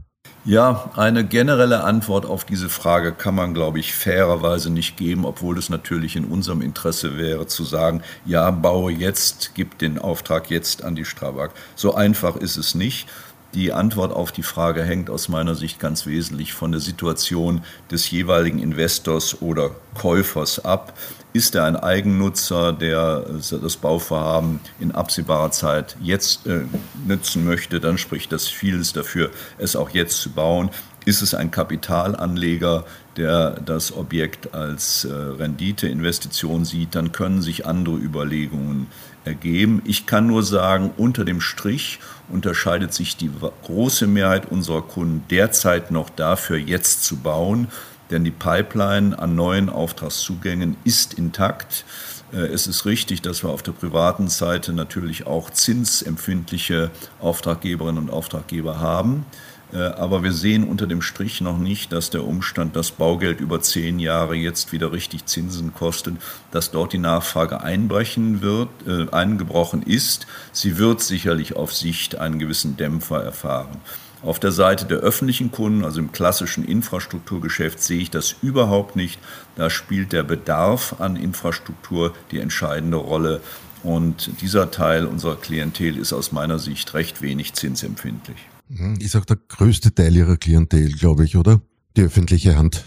Ja, 0.45 0.91
eine 0.97 1.27
generelle 1.27 1.85
Antwort 1.85 2.25
auf 2.25 2.45
diese 2.45 2.69
Frage 2.69 3.13
kann 3.13 3.35
man, 3.35 3.55
glaube 3.55 3.81
ich, 3.81 3.93
fairerweise 3.93 4.71
nicht 4.71 4.97
geben, 4.97 5.27
obwohl 5.27 5.59
es 5.59 5.69
natürlich 5.69 6.17
in 6.17 6.25
unserem 6.25 6.63
Interesse 6.63 7.19
wäre 7.19 7.47
zu 7.47 7.65
sagen, 7.65 8.03
ja, 8.25 8.51
baue 8.51 8.93
jetzt, 8.93 9.51
gib 9.55 9.79
den 9.79 9.99
Auftrag 9.99 10.49
jetzt 10.49 10.85
an 10.85 10.95
die 10.95 11.05
Strabag. 11.05 11.51
So 11.75 11.95
einfach 11.95 12.37
ist 12.37 12.57
es 12.57 12.75
nicht. 12.75 13.09
Die 13.55 13.73
Antwort 13.73 14.13
auf 14.13 14.31
die 14.31 14.43
Frage 14.43 14.83
hängt 14.83 15.09
aus 15.09 15.31
meiner 15.31 15.55
Sicht 15.55 15.81
ganz 15.81 16.05
wesentlich 16.05 16.53
von 16.53 16.71
der 16.71 16.83
Situation 16.83 17.63
des 17.91 18.11
jeweiligen 18.11 18.59
Investors 18.59 19.41
oder 19.41 19.71
Käufers 19.95 20.63
ab. 20.65 20.93
Ist 21.33 21.55
er 21.55 21.65
ein 21.65 21.77
Eigennutzer, 21.77 22.75
der 22.75 23.25
das 23.51 23.77
Bauvorhaben 23.77 24.61
in 24.81 24.93
absehbarer 24.93 25.51
Zeit 25.51 25.97
jetzt 26.03 26.47
äh, 26.47 26.61
nützen 27.07 27.47
möchte, 27.47 27.81
dann 27.81 27.97
spricht 27.97 28.33
das 28.33 28.49
vieles 28.49 28.93
dafür, 28.93 29.31
es 29.57 29.77
auch 29.77 29.91
jetzt 29.91 30.21
zu 30.21 30.31
bauen. 30.31 30.71
Ist 31.07 31.23
es 31.23 31.33
ein 31.33 31.51
Kapitalanleger, 31.51 32.85
der 33.17 33.53
das 33.53 33.97
Objekt 33.97 34.55
als 34.55 35.05
äh, 35.05 35.13
Renditeinvestition 35.13 36.67
sieht, 36.67 36.95
dann 36.95 37.13
können 37.13 37.41
sich 37.41 37.65
andere 37.65 37.97
Überlegungen 37.97 38.89
ergeben. 39.25 39.83
Ich 39.85 40.07
kann 40.07 40.27
nur 40.27 40.43
sagen, 40.43 40.91
unter 40.97 41.25
dem 41.25 41.41
Strich 41.41 41.99
unterscheidet 42.31 42.93
sich 42.95 43.17
die 43.17 43.31
große 43.65 44.07
Mehrheit 44.07 44.51
unserer 44.51 44.83
Kunden 44.83 45.25
derzeit 45.31 45.91
noch 45.91 46.11
dafür, 46.11 46.57
jetzt 46.57 47.05
zu 47.05 47.17
bauen, 47.17 47.69
denn 48.11 48.25
die 48.25 48.31
Pipeline 48.31 49.19
an 49.19 49.35
neuen 49.35 49.69
Auftragszugängen 49.69 50.77
ist 50.85 51.15
intakt. 51.15 51.85
Äh, 52.33 52.39
es 52.39 52.67
ist 52.67 52.87
richtig, 52.87 53.23
dass 53.23 53.43
wir 53.43 53.51
auf 53.51 53.63
der 53.63 53.73
privaten 53.73 54.29
Seite 54.29 54.73
natürlich 54.73 55.27
auch 55.27 55.51
zinsempfindliche 55.51 56.91
Auftraggeberinnen 57.21 58.05
und 58.05 58.11
Auftraggeber 58.11 58.81
haben. 58.81 59.27
Äh, 59.73 59.79
aber 59.79 60.23
wir 60.23 60.33
sehen 60.33 60.65
unter 60.65 60.87
dem 60.87 61.03
Strich 61.03 61.41
noch 61.41 61.59
nicht, 61.59 61.93
dass 61.93 62.11
der 62.11 62.25
Umstand, 62.25 62.77
dass 62.77 62.91
Baugeld 62.91 63.41
über 63.41 63.61
zehn 63.61 63.99
Jahre 63.99 64.35
jetzt 64.35 64.73
wieder 64.73 64.93
richtig 64.93 65.27
Zinsen 65.27 65.75
kostet, 65.75 66.17
dass 66.51 66.71
dort 66.71 66.93
die 66.93 66.99
Nachfrage 66.99 67.63
einbrechen 67.63 68.41
wird, 68.41 68.69
äh, 68.87 69.11
eingebrochen 69.11 69.83
ist. 69.83 70.27
Sie 70.53 70.79
wird 70.79 71.03
sicherlich 71.03 71.57
auf 71.57 71.75
Sicht 71.75 72.17
einen 72.17 72.39
gewissen 72.39 72.77
Dämpfer 72.77 73.23
erfahren. 73.23 73.77
Auf 74.23 74.41
der 74.41 74.51
Seite 74.51 74.85
der 74.85 74.99
öffentlichen 74.99 75.53
Kunden, 75.53 75.85
also 75.85 76.01
im 76.01 76.11
klassischen 76.11 76.65
Infrastrukturgeschäft, 76.65 77.81
sehe 77.81 78.01
ich 78.01 78.11
das 78.11 78.35
überhaupt 78.43 78.97
nicht. 78.97 79.21
Da 79.55 79.71
spielt 79.71 80.13
der 80.13 80.25
Bedarf 80.25 80.97
an 80.99 81.15
Infrastruktur 81.15 82.15
die 82.33 82.41
entscheidende 82.41 82.97
Rolle. 82.97 83.41
Und 83.85 84.41
dieser 84.41 84.73
Teil 84.73 85.07
unserer 85.07 85.37
Klientel 85.37 85.97
ist 85.97 86.13
aus 86.13 86.33
meiner 86.33 86.59
Sicht 86.59 86.95
recht 86.95 87.23
wenig 87.23 87.55
zinsempfindlich. 87.55 88.39
Mhm. 88.69 88.97
Ist 89.01 89.17
auch 89.17 89.25
der 89.25 89.37
größte 89.37 89.95
Teil 89.95 90.17
Ihrer 90.17 90.37
Klientel, 90.37 90.93
glaube 90.93 91.25
ich, 91.25 91.37
oder? 91.37 91.61
Die 91.97 92.03
öffentliche 92.03 92.57
Hand. 92.57 92.85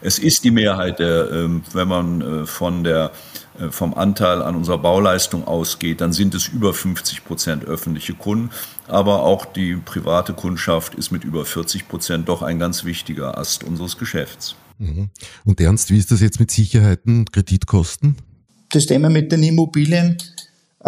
Es 0.00 0.18
ist 0.18 0.44
die 0.44 0.50
Mehrheit, 0.50 0.98
der, 0.98 1.30
ähm, 1.32 1.62
wenn 1.72 1.88
man 1.88 2.20
äh, 2.20 2.46
von 2.46 2.84
der, 2.84 3.12
äh, 3.58 3.70
vom 3.70 3.94
Anteil 3.94 4.42
an 4.42 4.54
unserer 4.56 4.78
Bauleistung 4.78 5.46
ausgeht, 5.46 6.00
dann 6.00 6.12
sind 6.12 6.34
es 6.34 6.48
über 6.48 6.74
50 6.74 7.24
Prozent 7.24 7.64
öffentliche 7.64 8.14
Kunden. 8.14 8.50
Aber 8.86 9.22
auch 9.22 9.46
die 9.46 9.76
private 9.76 10.32
Kundschaft 10.32 10.94
ist 10.94 11.10
mit 11.10 11.24
über 11.24 11.44
40 11.44 11.88
Prozent 11.88 12.28
doch 12.28 12.42
ein 12.42 12.58
ganz 12.58 12.84
wichtiger 12.84 13.38
Ast 13.38 13.64
unseres 13.64 13.98
Geschäfts. 13.98 14.56
Mhm. 14.78 15.10
Und 15.44 15.60
Ernst, 15.60 15.90
wie 15.90 15.98
ist 15.98 16.10
das 16.10 16.20
jetzt 16.20 16.40
mit 16.40 16.50
Sicherheiten 16.50 17.20
und 17.20 17.32
Kreditkosten? 17.32 18.16
Das 18.70 18.86
Thema 18.86 19.08
mit 19.08 19.30
den 19.30 19.42
Immobilien 19.42 20.18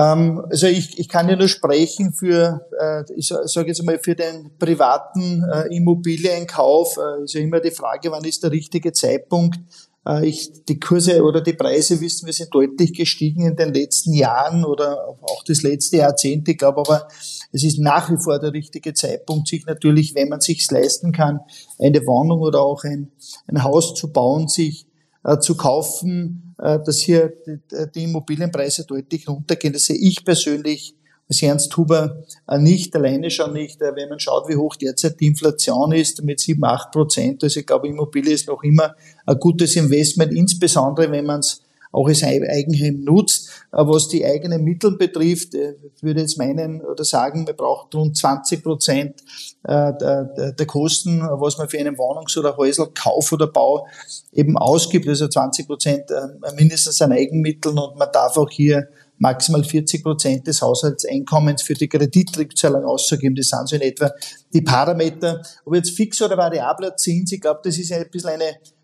also 0.03 0.67
ich, 0.67 0.99
ich 0.99 1.09
kann 1.09 1.29
ja 1.29 1.37
nur 1.37 1.49
sprechen 1.49 2.13
für, 2.13 2.67
äh, 2.79 3.05
ich 3.17 3.29
sage 3.29 3.69
jetzt 3.69 3.83
mal, 3.83 3.99
für 3.99 4.15
den 4.15 4.51
privaten 4.59 5.43
äh, 5.51 5.75
Immobilienkauf. 5.75 6.99
Äh, 6.99 7.25
ist 7.25 7.35
ja 7.35 7.41
immer 7.41 7.61
die 7.61 7.71
Frage, 7.71 8.11
wann 8.11 8.25
ist 8.25 8.43
der 8.43 8.51
richtige 8.51 8.93
Zeitpunkt. 8.93 9.59
Äh, 10.07 10.27
ich, 10.27 10.65
die 10.65 10.79
Kurse 10.79 11.23
oder 11.23 11.41
die 11.41 11.55
Preise 11.55 11.99
wissen 12.01 12.27
wir 12.27 12.35
sind 12.35 12.55
deutlich 12.55 12.93
gestiegen 12.93 13.47
in 13.47 13.57
den 13.57 13.73
letzten 13.73 14.13
Jahren 14.13 14.67
oder 14.67 15.17
auch 15.23 15.43
das 15.45 15.63
letzte 15.63 15.99
Jahrzehnt. 15.99 16.47
Ich 16.47 16.59
glaube 16.59 16.81
aber, 16.81 17.09
es 17.53 17.65
ist 17.65 17.79
nach 17.79 18.11
wie 18.11 18.23
vor 18.23 18.39
der 18.39 18.53
richtige 18.53 18.93
Zeitpunkt, 18.93 19.49
sich 19.49 19.65
natürlich, 19.65 20.15
wenn 20.15 20.29
man 20.29 20.41
sich 20.41 20.71
leisten 20.71 21.13
kann, 21.13 21.41
eine 21.79 22.07
Wohnung 22.07 22.41
oder 22.41 22.61
auch 22.61 22.85
ein, 22.85 23.13
ein 23.47 23.65
Haus 23.65 23.95
zu 23.95 24.13
bauen, 24.13 24.49
sich 24.49 24.87
äh, 25.27 25.39
zu 25.41 25.57
kaufen, 25.57 26.55
äh, 26.59 26.79
dass 26.85 27.01
hier 27.01 27.33
die, 27.47 27.59
die 27.95 28.05
Immobilienpreise 28.05 28.87
deutlich 28.87 29.29
runtergehen. 29.29 29.73
Das 29.73 29.87
sehe 29.87 29.99
ich 29.99 30.25
persönlich 30.25 30.95
als 31.29 31.43
Ernst 31.43 31.77
Huber 31.77 32.23
äh, 32.47 32.59
nicht, 32.59 32.95
alleine 32.95 33.31
schon 33.31 33.53
nicht, 33.53 33.83
äh, 33.83 33.95
wenn 33.97 34.09
man 34.09 34.21
schaut, 34.21 34.49
wie 34.49 34.57
hoch 34.57 34.77
derzeit 34.77 35.19
die 35.21 35.27
Inflation 35.27 35.93
ist, 35.93 36.23
mit 36.23 36.39
7, 36.39 36.62
8 36.65 36.93
Prozent. 36.93 37.43
Also 37.43 37.61
ich 37.61 37.67
glaube, 37.67 37.89
Immobilie 37.89 38.33
ist 38.33 38.47
noch 38.47 38.62
immer 38.62 38.95
ein 39.27 39.39
gutes 39.39 39.75
Investment, 39.77 40.33
insbesondere 40.33 41.11
wenn 41.11 41.27
man 41.27 41.41
es 41.41 41.61
auch 41.92 42.09
als 42.09 42.22
Eigenheim 42.22 43.01
nutzt. 43.01 43.51
Was 43.70 44.09
die 44.09 44.25
eigenen 44.25 44.64
Mittel 44.64 44.96
betrifft, 44.96 45.55
äh, 45.55 45.75
ich 45.94 46.03
würde 46.03 46.20
jetzt 46.20 46.38
meinen 46.38 46.83
oder 46.83 47.05
sagen, 47.05 47.44
man 47.44 47.57
braucht 47.57 47.94
rund 47.94 48.16
20 48.16 48.62
Prozent 48.62 49.22
äh, 49.64 49.92
der 49.99 50.66
Kosten, 50.66 51.20
was 51.20 51.59
man 51.59 51.68
für 51.68 51.79
einen 51.79 51.96
Wohnungs- 51.96 52.37
oder 52.38 52.57
Häuselkauf 52.57 53.33
oder 53.33 53.46
Bau 53.46 53.87
eben 54.33 54.57
ausgibt, 54.57 55.09
also 55.09 55.29
20 55.29 55.66
Prozent 55.66 56.11
äh, 56.11 56.53
mindestens 56.55 57.01
an 57.03 57.12
Eigenmitteln 57.12 57.79
und 57.79 57.96
man 57.96 58.09
darf 58.12 58.37
auch 58.37 58.51
hier 58.51 58.88
maximal 59.18 59.64
40 59.64 60.03
Prozent 60.03 60.46
des 60.46 60.61
Haushaltseinkommens 60.61 61.62
für 61.62 61.75
die 61.75 61.88
Kreditrückzahlung 61.88 62.85
auszugeben. 62.85 63.35
Das 63.35 63.49
sind 63.49 63.68
so 63.68 63.77
in 63.77 63.83
etwa 63.83 64.11
die 64.53 64.61
Parameter. 64.61 65.42
Ob 65.64 65.75
jetzt 65.75 65.90
fix 65.90 66.20
oder 66.20 66.37
variabler 66.37 66.96
Zins, 66.96 67.33
ich 67.33 67.40
glaube, 67.40 67.61
das 67.64 67.79
ist 67.79 67.92
ein 67.92 68.09
bisschen 68.11 68.31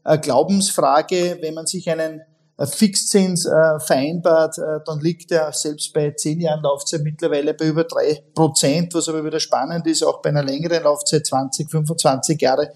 eine 0.04 0.20
Glaubensfrage, 0.20 1.38
wenn 1.40 1.54
man 1.54 1.66
sich 1.66 1.88
einen 1.90 2.22
Fixzins 2.66 3.46
äh, 3.46 3.80
vereinbart, 3.80 4.58
äh, 4.58 4.80
dann 4.84 5.00
liegt 5.00 5.32
er 5.32 5.52
selbst 5.52 5.92
bei 5.92 6.12
zehn 6.12 6.40
Jahren 6.40 6.62
Laufzeit 6.62 7.02
mittlerweile 7.02 7.54
bei 7.54 7.68
über 7.68 7.84
drei 7.84 8.22
Prozent, 8.34 8.94
was 8.94 9.08
aber 9.08 9.24
wieder 9.24 9.40
spannend 9.40 9.86
ist, 9.86 10.02
auch 10.02 10.22
bei 10.22 10.30
einer 10.30 10.42
längeren 10.42 10.82
Laufzeit, 10.82 11.26
20, 11.26 11.70
25 11.70 12.40
Jahre, 12.40 12.72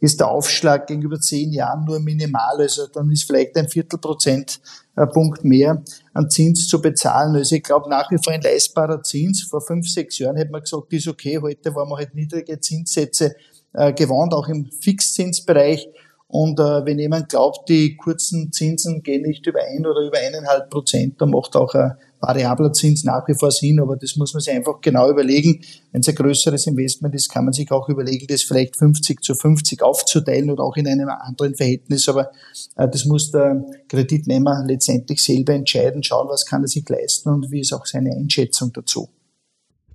ist 0.00 0.20
der 0.20 0.28
Aufschlag 0.28 0.86
gegenüber 0.86 1.18
zehn 1.18 1.52
Jahren 1.52 1.84
nur 1.84 1.98
minimal. 2.00 2.58
Also 2.58 2.86
dann 2.88 3.10
ist 3.10 3.24
vielleicht 3.24 3.56
ein 3.56 3.68
Viertelprozent 3.68 4.60
äh, 4.96 5.06
Punkt 5.06 5.44
mehr 5.44 5.82
an 6.12 6.30
Zins 6.30 6.68
zu 6.68 6.80
bezahlen. 6.80 7.34
Also 7.34 7.56
ich 7.56 7.62
glaube 7.62 7.88
nach 7.88 8.10
wie 8.10 8.18
vor 8.22 8.32
ein 8.32 8.42
leistbarer 8.42 9.02
Zins. 9.02 9.42
Vor 9.42 9.60
fünf, 9.60 9.88
sechs 9.88 10.18
Jahren 10.18 10.36
hätte 10.36 10.52
man 10.52 10.60
gesagt, 10.60 10.92
ist 10.92 11.08
okay. 11.08 11.38
Heute 11.40 11.74
waren 11.74 11.88
wir 11.88 11.96
halt 11.96 12.14
niedrige 12.14 12.60
Zinssätze 12.60 13.34
äh, 13.72 13.92
gewohnt, 13.92 14.34
auch 14.34 14.48
im 14.48 14.70
Fixzinsbereich. 14.80 15.88
Und 16.34 16.58
äh, 16.58 16.84
wenn 16.84 16.98
jemand 16.98 17.28
glaubt, 17.28 17.68
die 17.68 17.96
kurzen 17.96 18.50
Zinsen 18.50 19.04
gehen 19.04 19.22
nicht 19.22 19.46
über 19.46 19.60
ein 19.60 19.86
oder 19.86 20.00
über 20.04 20.18
eineinhalb 20.18 20.68
Prozent, 20.68 21.20
dann 21.20 21.30
macht 21.30 21.54
auch 21.54 21.72
ein 21.74 21.92
variabler 22.18 22.72
Zins 22.72 23.04
nach 23.04 23.28
wie 23.28 23.34
vor 23.38 23.52
Sinn. 23.52 23.78
Aber 23.78 23.96
das 23.96 24.16
muss 24.16 24.34
man 24.34 24.40
sich 24.40 24.52
einfach 24.52 24.80
genau 24.80 25.08
überlegen. 25.08 25.62
Wenn 25.92 26.00
es 26.00 26.08
ein 26.08 26.16
größeres 26.16 26.66
Investment 26.66 27.14
ist, 27.14 27.28
kann 27.30 27.44
man 27.44 27.52
sich 27.52 27.70
auch 27.70 27.88
überlegen, 27.88 28.26
das 28.26 28.42
vielleicht 28.42 28.76
50 28.76 29.22
zu 29.22 29.36
50 29.36 29.80
aufzuteilen 29.84 30.50
oder 30.50 30.64
auch 30.64 30.76
in 30.76 30.88
einem 30.88 31.08
anderen 31.08 31.54
Verhältnis. 31.54 32.08
Aber 32.08 32.32
äh, 32.74 32.88
das 32.88 33.04
muss 33.04 33.30
der 33.30 33.64
Kreditnehmer 33.88 34.64
letztendlich 34.66 35.22
selber 35.22 35.52
entscheiden, 35.52 36.02
schauen, 36.02 36.26
was 36.28 36.46
kann 36.46 36.62
er 36.62 36.68
sich 36.68 36.88
leisten 36.88 37.28
und 37.28 37.52
wie 37.52 37.60
ist 37.60 37.72
auch 37.72 37.86
seine 37.86 38.10
Einschätzung 38.10 38.72
dazu. 38.72 39.08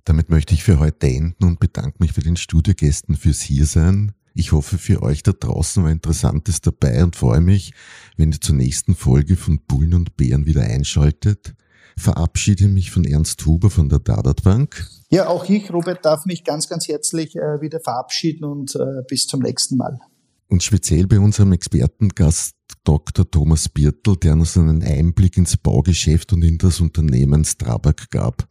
Damit 0.06 0.30
möchte 0.30 0.54
ich 0.54 0.64
für 0.64 0.78
heute 0.78 1.06
enden 1.06 1.44
und 1.44 1.60
bedanke 1.60 1.98
mich 1.98 2.14
für 2.14 2.22
den 2.22 2.36
Studiogästen 2.36 3.14
fürs 3.16 3.42
Hiersein. 3.42 4.14
Ich 4.34 4.52
hoffe, 4.52 4.78
für 4.78 5.02
euch 5.02 5.22
da 5.22 5.32
draußen 5.32 5.82
war 5.82 5.90
Interessantes 5.90 6.60
dabei 6.60 7.02
und 7.02 7.16
freue 7.16 7.40
mich, 7.40 7.72
wenn 8.16 8.32
ihr 8.32 8.40
zur 8.40 8.54
nächsten 8.54 8.94
Folge 8.94 9.36
von 9.36 9.60
Bullen 9.66 9.94
und 9.94 10.16
Bären 10.16 10.46
wieder 10.46 10.62
einschaltet. 10.62 11.54
Verabschiede 11.96 12.68
mich 12.68 12.90
von 12.90 13.04
Ernst 13.04 13.44
Huber 13.44 13.70
von 13.70 13.88
der 13.88 13.98
Dadat 13.98 14.42
Bank. 14.42 14.88
Ja, 15.10 15.26
auch 15.26 15.48
ich, 15.48 15.72
Robert, 15.72 16.04
darf 16.04 16.24
mich 16.24 16.44
ganz, 16.44 16.68
ganz 16.68 16.88
herzlich 16.88 17.36
äh, 17.36 17.60
wieder 17.60 17.80
verabschieden 17.80 18.44
und 18.44 18.74
äh, 18.76 19.02
bis 19.08 19.26
zum 19.26 19.40
nächsten 19.40 19.76
Mal. 19.76 19.98
Und 20.48 20.62
speziell 20.62 21.06
bei 21.06 21.18
unserem 21.20 21.52
Expertengast 21.52 22.54
Dr. 22.84 23.30
Thomas 23.30 23.68
Birtel, 23.68 24.16
der 24.16 24.32
uns 24.32 24.56
einen 24.56 24.82
Einblick 24.82 25.36
ins 25.36 25.56
Baugeschäft 25.56 26.32
und 26.32 26.42
in 26.42 26.58
das 26.58 26.80
Unternehmen 26.80 27.44
Strabag 27.44 28.10
gab. 28.10 28.48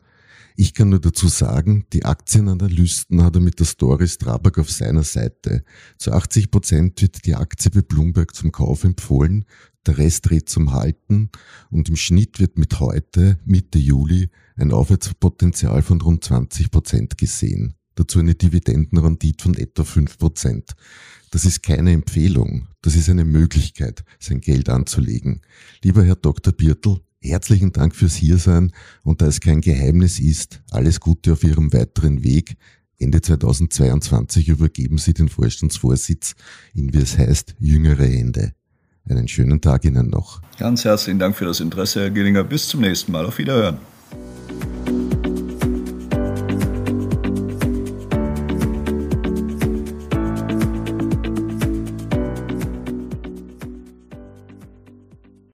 Ich 0.61 0.73
kann 0.73 0.89
nur 0.89 0.99
dazu 0.99 1.29
sagen, 1.29 1.85
die 1.93 2.03
Aktienanalysten 2.03 3.23
hat 3.23 3.33
er 3.33 3.39
mit 3.39 3.59
der 3.59 3.65
Story 3.65 4.09
Strabag 4.09 4.57
auf 4.57 4.69
seiner 4.69 5.03
Seite. 5.03 5.63
Zu 5.97 6.11
80 6.11 6.51
Prozent 6.51 7.01
wird 7.01 7.25
die 7.25 7.35
Aktie 7.35 7.71
bei 7.71 7.81
Bloomberg 7.81 8.35
zum 8.35 8.51
Kauf 8.51 8.83
empfohlen, 8.83 9.45
der 9.85 9.97
Rest 9.97 10.29
dreht 10.29 10.49
zum 10.49 10.73
Halten 10.73 11.29
und 11.69 11.87
im 11.87 11.95
Schnitt 11.95 12.41
wird 12.41 12.57
mit 12.57 12.77
heute, 12.81 13.39
Mitte 13.45 13.79
Juli, 13.79 14.31
ein 14.57 14.73
Aufwärtspotenzial 14.73 15.81
von 15.81 16.01
rund 16.01 16.25
20 16.25 16.71
Prozent 16.71 17.17
gesehen. 17.17 17.75
Dazu 17.95 18.19
eine 18.19 18.35
Dividendenrendite 18.35 19.41
von 19.41 19.55
etwa 19.55 19.85
5 19.85 20.17
Prozent. 20.17 20.73
Das 21.31 21.45
ist 21.45 21.63
keine 21.63 21.93
Empfehlung, 21.93 22.67
das 22.81 22.97
ist 22.97 23.09
eine 23.09 23.23
Möglichkeit, 23.23 24.03
sein 24.19 24.41
Geld 24.41 24.67
anzulegen. 24.67 25.39
Lieber 25.85 26.03
Herr 26.03 26.17
Dr. 26.17 26.51
Birtel, 26.51 26.99
Herzlichen 27.21 27.73
Dank 27.73 27.95
fürs 27.95 28.15
Hiersein 28.15 28.71
und 29.03 29.21
da 29.21 29.27
es 29.27 29.41
kein 29.41 29.59
Geheimnis 29.59 30.19
ist, 30.19 30.61
alles 30.71 30.99
Gute 30.99 31.33
auf 31.33 31.43
Ihrem 31.43 31.73
weiteren 31.73 32.23
Weg. 32.23 32.55
Ende 32.97 33.21
2022 33.21 34.47
übergeben 34.47 34.97
Sie 34.97 35.13
den 35.13 35.29
Vorstandsvorsitz 35.29 36.35
in, 36.73 36.93
wie 36.93 36.97
es 36.99 37.17
heißt, 37.17 37.55
jüngere 37.59 38.05
Hände. 38.05 38.53
Einen 39.09 39.27
schönen 39.27 39.59
Tag 39.59 39.85
Ihnen 39.85 40.09
noch. 40.09 40.41
Ganz 40.59 40.85
herzlichen 40.85 41.19
Dank 41.19 41.35
für 41.35 41.45
das 41.45 41.59
Interesse, 41.59 42.01
Herr 42.01 42.09
Gillinger. 42.11 42.43
Bis 42.43 42.67
zum 42.67 42.81
nächsten 42.81 43.11
Mal. 43.11 43.25
Auf 43.25 43.37
Wiederhören. 43.37 43.79